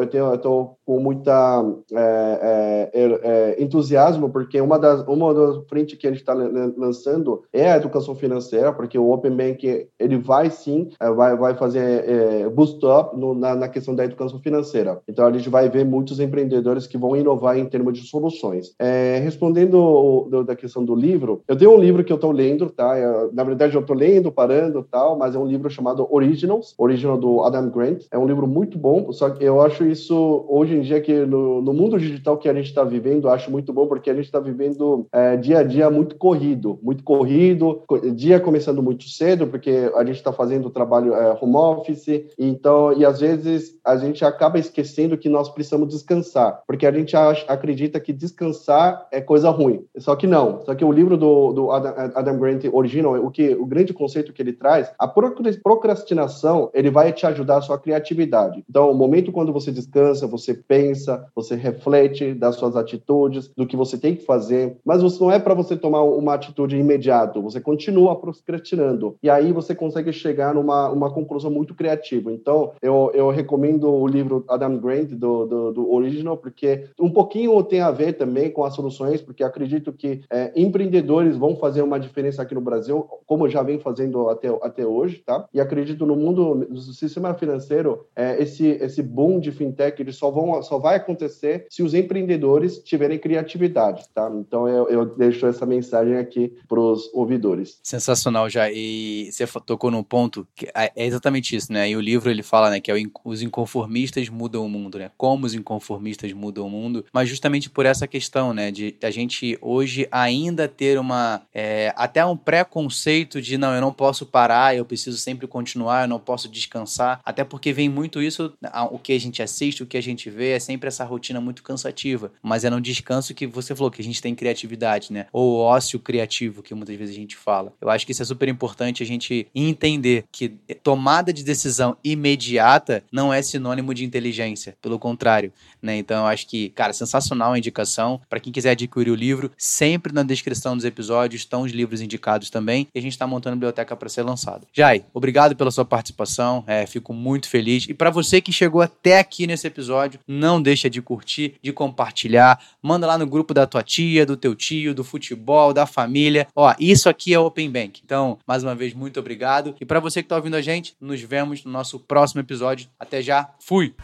eu 0.00 0.06
tenho, 0.06 0.36
tô 0.38 0.78
com 0.88 0.98
muita 0.98 1.62
é, 1.92 2.88
é, 2.94 2.98
er, 2.98 3.20
é, 3.22 3.62
entusiasmo 3.62 4.30
porque 4.30 4.58
uma 4.58 4.78
das 4.78 5.06
uma 5.06 5.34
das 5.34 5.58
frentes 5.68 5.98
que 5.98 6.06
a 6.06 6.10
gente 6.10 6.20
está 6.20 6.32
lançando 6.32 7.42
é 7.52 7.70
a 7.70 7.76
educação 7.76 8.14
financeira, 8.14 8.72
porque 8.72 8.98
o 8.98 9.10
Open 9.10 9.36
Bank 9.36 9.86
ele 9.98 10.16
vai 10.16 10.50
sim 10.50 10.88
é, 10.98 11.10
vai 11.10 11.36
vai 11.36 11.54
fazer 11.54 12.08
é, 12.08 12.48
boost 12.48 12.80
up 12.86 13.14
no, 13.14 13.34
na, 13.34 13.54
na, 13.54 13.68
questão 13.68 13.94
da 13.94 14.02
educação 14.02 14.38
financeira. 14.40 14.98
Então 15.06 15.26
a 15.26 15.30
gente 15.30 15.50
vai 15.50 15.68
ver 15.68 15.84
muitos 15.84 16.20
empreendedores 16.20 16.86
que 16.86 16.96
vão 16.96 17.14
inovar 17.14 17.58
em 17.58 17.66
termos 17.66 17.92
de 17.92 18.06
soluções. 18.06 18.74
respondendo 19.22 19.74
o, 19.74 20.42
da 20.42 20.56
questão 20.56 20.82
do 20.82 20.94
livro, 20.94 21.42
eu 21.46 21.54
tenho 21.54 21.72
um 21.72 21.78
livro 21.78 22.02
que 22.02 22.12
eu 22.12 22.16
estou 22.16 22.32
lendo, 22.32 22.70
tá? 22.70 22.98
Eu, 22.98 23.30
na 23.34 23.44
verdade 23.44 23.74
eu 23.74 23.82
estou 23.82 23.94
lendo, 23.94 24.32
parando, 24.32 24.82
tal, 24.90 25.18
mas 25.18 25.34
é 25.34 25.38
um 25.38 25.46
livro 25.46 25.68
chamado 25.68 26.08
Originals, 26.10 26.74
Original 26.78 27.18
do 27.18 27.42
Adam 27.42 27.68
Grant. 27.68 28.04
É 28.10 28.16
um 28.16 28.26
livro 28.26 28.46
muito 28.46 28.78
bom, 28.78 29.12
só 29.12 29.28
que 29.28 29.37
eu 29.40 29.60
acho 29.60 29.84
isso 29.84 30.44
hoje 30.48 30.74
em 30.74 30.80
dia 30.80 31.00
que 31.00 31.12
no, 31.26 31.60
no 31.60 31.72
mundo 31.72 31.98
digital 31.98 32.36
que 32.36 32.48
a 32.48 32.54
gente 32.54 32.66
está 32.66 32.84
vivendo, 32.84 33.28
acho 33.28 33.50
muito 33.50 33.72
bom 33.72 33.86
porque 33.86 34.10
a 34.10 34.14
gente 34.14 34.26
está 34.26 34.40
vivendo 34.40 35.06
é, 35.12 35.36
dia 35.36 35.58
a 35.58 35.62
dia 35.62 35.90
muito 35.90 36.16
corrido, 36.16 36.78
muito 36.82 37.02
corrido, 37.04 37.82
dia 38.14 38.40
começando 38.40 38.82
muito 38.82 39.04
cedo 39.08 39.46
porque 39.46 39.90
a 39.94 40.04
gente 40.04 40.16
está 40.16 40.32
fazendo 40.32 40.70
trabalho 40.70 41.14
é, 41.14 41.36
home 41.40 41.56
office, 41.56 42.26
então 42.38 42.92
e 42.92 43.04
às 43.04 43.20
vezes 43.20 43.78
a 43.84 43.96
gente 43.96 44.24
acaba 44.24 44.58
esquecendo 44.58 45.16
que 45.16 45.28
nós 45.28 45.48
precisamos 45.48 45.88
descansar, 45.88 46.62
porque 46.66 46.86
a 46.86 46.92
gente 46.92 47.16
acha, 47.16 47.44
acredita 47.48 48.00
que 48.00 48.12
descansar 48.12 49.06
é 49.10 49.20
coisa 49.20 49.50
ruim. 49.50 49.84
Só 49.98 50.16
que 50.16 50.26
não. 50.26 50.62
Só 50.64 50.74
que 50.74 50.84
o 50.84 50.92
livro 50.92 51.16
do, 51.16 51.52
do 51.52 51.70
Adam, 51.70 51.94
Adam 52.14 52.38
Grant 52.38 52.64
Original, 52.72 53.14
o 53.14 53.30
que 53.30 53.54
o 53.54 53.66
grande 53.66 53.92
conceito 53.92 54.32
que 54.32 54.42
ele 54.42 54.52
traz, 54.52 54.90
a 54.98 55.08
procrastinação, 55.08 56.70
ele 56.72 56.90
vai 56.90 57.12
te 57.12 57.26
ajudar 57.26 57.58
a 57.58 57.62
sua 57.62 57.78
criatividade. 57.78 58.64
Então, 58.68 58.90
o 58.90 58.94
momento 58.94 59.27
quando 59.32 59.52
você 59.52 59.70
descansa, 59.70 60.26
você 60.26 60.54
pensa, 60.54 61.26
você 61.34 61.54
reflete 61.54 62.34
das 62.34 62.56
suas 62.56 62.76
atitudes, 62.76 63.50
do 63.56 63.66
que 63.66 63.76
você 63.76 63.98
tem 63.98 64.14
que 64.14 64.24
fazer, 64.24 64.76
mas 64.84 65.02
isso 65.02 65.22
não 65.22 65.30
é 65.30 65.38
para 65.38 65.54
você 65.54 65.76
tomar 65.76 66.02
uma 66.02 66.34
atitude 66.34 66.76
imediata, 66.76 67.40
você 67.40 67.60
continua 67.60 68.16
procrastinando. 68.16 69.16
E 69.22 69.30
aí 69.30 69.52
você 69.52 69.74
consegue 69.74 70.12
chegar 70.12 70.54
numa 70.54 70.90
uma 70.90 71.10
conclusão 71.10 71.50
muito 71.50 71.74
criativa. 71.74 72.32
Então, 72.32 72.72
eu, 72.82 73.10
eu 73.14 73.30
recomendo 73.30 73.90
o 73.90 74.06
livro 74.06 74.44
Adam 74.48 74.78
Grant, 74.78 75.10
do, 75.10 75.46
do, 75.46 75.72
do 75.72 75.92
Original, 75.92 76.36
porque 76.36 76.86
um 76.98 77.10
pouquinho 77.10 77.62
tem 77.62 77.80
a 77.80 77.90
ver 77.90 78.14
também 78.14 78.50
com 78.50 78.64
as 78.64 78.74
soluções, 78.74 79.20
porque 79.20 79.42
acredito 79.42 79.92
que 79.92 80.22
é, 80.30 80.52
empreendedores 80.56 81.36
vão 81.36 81.56
fazer 81.56 81.82
uma 81.82 81.98
diferença 81.98 82.42
aqui 82.42 82.54
no 82.54 82.60
Brasil, 82.60 83.06
como 83.26 83.48
já 83.48 83.62
vem 83.62 83.78
fazendo 83.78 84.28
até, 84.28 84.48
até 84.62 84.86
hoje, 84.86 85.22
tá? 85.24 85.46
E 85.52 85.60
acredito 85.60 86.06
no 86.06 86.16
mundo 86.16 86.66
do 86.68 86.80
sistema 86.80 87.34
financeiro, 87.34 88.06
é, 88.14 88.42
esse, 88.42 88.66
esse 88.66 89.02
boom 89.18 89.40
de 89.40 89.50
fintech, 89.50 90.00
ele 90.00 90.12
só, 90.12 90.30
vão, 90.30 90.62
só 90.62 90.78
vai 90.78 90.94
acontecer 90.94 91.66
se 91.68 91.82
os 91.82 91.92
empreendedores 91.92 92.78
tiverem 92.78 93.18
criatividade, 93.18 94.04
tá? 94.14 94.30
Então 94.38 94.68
eu, 94.68 94.88
eu 94.88 95.04
deixo 95.04 95.44
essa 95.44 95.66
mensagem 95.66 96.16
aqui 96.16 96.54
para 96.68 96.78
os 96.78 97.12
ouvidores. 97.12 97.80
Sensacional, 97.82 98.48
já. 98.48 98.70
E 98.70 99.28
você 99.32 99.44
tocou 99.66 99.90
num 99.90 100.04
ponto 100.04 100.46
que 100.54 100.66
é, 100.66 100.92
é 100.94 101.04
exatamente 101.04 101.56
isso, 101.56 101.72
né? 101.72 101.90
E 101.90 101.96
o 101.96 102.00
livro 102.00 102.30
ele 102.30 102.44
fala, 102.44 102.70
né, 102.70 102.78
que 102.78 102.92
é 102.92 102.94
os 103.24 103.42
inconformistas 103.42 104.28
mudam 104.28 104.64
o 104.64 104.68
mundo, 104.68 105.00
né? 105.00 105.10
Como 105.16 105.46
os 105.46 105.54
inconformistas 105.54 106.32
mudam 106.32 106.68
o 106.68 106.70
mundo, 106.70 107.04
mas 107.12 107.28
justamente 107.28 107.68
por 107.68 107.86
essa 107.86 108.06
questão, 108.06 108.54
né, 108.54 108.70
de 108.70 108.94
a 109.02 109.10
gente 109.10 109.58
hoje 109.60 110.06
ainda 110.12 110.68
ter 110.68 110.96
uma 110.96 111.42
é, 111.52 111.92
até 111.96 112.24
um 112.24 112.36
preconceito 112.36 113.42
de 113.42 113.58
não, 113.58 113.74
eu 113.74 113.80
não 113.80 113.92
posso 113.92 114.24
parar, 114.24 114.76
eu 114.76 114.84
preciso 114.84 115.18
sempre 115.18 115.48
continuar, 115.48 116.04
eu 116.04 116.08
não 116.08 116.20
posso 116.20 116.48
descansar, 116.48 117.20
até 117.24 117.42
porque 117.42 117.72
vem 117.72 117.88
muito 117.88 118.22
isso, 118.22 118.52
o 118.92 118.97
que 118.98 119.12
a 119.12 119.20
gente 119.20 119.42
assiste, 119.42 119.82
o 119.82 119.86
que 119.86 119.96
a 119.96 120.02
gente 120.02 120.28
vê, 120.28 120.50
é 120.50 120.58
sempre 120.58 120.88
essa 120.88 121.04
rotina 121.04 121.40
muito 121.40 121.62
cansativa, 121.62 122.32
mas 122.42 122.64
é 122.64 122.70
no 122.70 122.80
descanso 122.80 123.34
que 123.34 123.46
você 123.46 123.74
falou 123.74 123.90
que 123.90 124.00
a 124.00 124.04
gente 124.04 124.20
tem 124.20 124.34
criatividade, 124.34 125.12
né? 125.12 125.26
Ou 125.32 125.58
ócio 125.58 125.98
criativo, 125.98 126.62
que 126.62 126.74
muitas 126.74 126.96
vezes 126.96 127.14
a 127.14 127.18
gente 127.18 127.36
fala. 127.36 127.72
Eu 127.80 127.90
acho 127.90 128.04
que 128.04 128.12
isso 128.12 128.22
é 128.22 128.26
super 128.26 128.48
importante 128.48 129.02
a 129.02 129.06
gente 129.06 129.46
entender 129.54 130.24
que 130.30 130.48
tomada 130.82 131.32
de 131.32 131.42
decisão 131.42 131.96
imediata 132.02 133.02
não 133.10 133.32
é 133.32 133.40
sinônimo 133.42 133.94
de 133.94 134.04
inteligência, 134.04 134.76
pelo 134.80 134.98
contrário, 134.98 135.52
né? 135.80 135.96
Então 135.96 136.22
eu 136.22 136.26
acho 136.26 136.46
que, 136.46 136.70
cara, 136.70 136.92
sensacional 136.92 137.52
a 137.52 137.58
indicação. 137.58 138.20
Para 138.28 138.40
quem 138.40 138.52
quiser 138.52 138.70
adquirir 138.70 139.10
o 139.10 139.14
livro, 139.14 139.50
sempre 139.56 140.12
na 140.12 140.22
descrição 140.22 140.76
dos 140.76 140.84
episódios 140.84 141.42
estão 141.42 141.62
os 141.62 141.72
livros 141.72 142.00
indicados 142.00 142.50
também. 142.50 142.88
E 142.94 142.98
a 142.98 143.02
gente 143.02 143.12
está 143.12 143.26
montando 143.26 143.54
a 143.54 143.56
biblioteca 143.56 143.96
para 143.96 144.08
ser 144.08 144.22
lançado. 144.22 144.66
Jai, 144.72 145.04
obrigado 145.12 145.56
pela 145.56 145.70
sua 145.70 145.84
participação. 145.84 146.64
É, 146.66 146.86
fico 146.86 147.12
muito 147.12 147.48
feliz. 147.48 147.86
E 147.88 147.94
para 147.94 148.10
você 148.10 148.40
que 148.40 148.52
chegou 148.52 148.87
até 148.88 149.18
aqui 149.18 149.46
nesse 149.46 149.66
episódio, 149.66 150.18
não 150.26 150.60
deixa 150.60 150.90
de 150.90 151.00
curtir, 151.00 151.54
de 151.62 151.72
compartilhar. 151.72 152.60
Manda 152.82 153.06
lá 153.06 153.16
no 153.16 153.26
grupo 153.26 153.54
da 153.54 153.66
tua 153.66 153.82
tia, 153.82 154.26
do 154.26 154.36
teu 154.36 154.54
tio, 154.54 154.94
do 154.94 155.04
futebol, 155.04 155.72
da 155.72 155.86
família. 155.86 156.48
Ó, 156.56 156.74
isso 156.80 157.08
aqui 157.08 157.32
é 157.32 157.38
Open 157.38 157.70
Bank. 157.70 158.00
Então, 158.04 158.38
mais 158.46 158.64
uma 158.64 158.74
vez, 158.74 158.92
muito 158.94 159.20
obrigado. 159.20 159.74
E 159.80 159.84
para 159.84 160.00
você 160.00 160.22
que 160.22 160.26
está 160.26 160.36
ouvindo 160.36 160.56
a 160.56 160.62
gente, 160.62 160.96
nos 161.00 161.20
vemos 161.20 161.64
no 161.64 161.70
nosso 161.70 162.00
próximo 162.00 162.40
episódio. 162.40 162.88
Até 162.98 163.22
já. 163.22 163.50
Fui! 163.60 163.94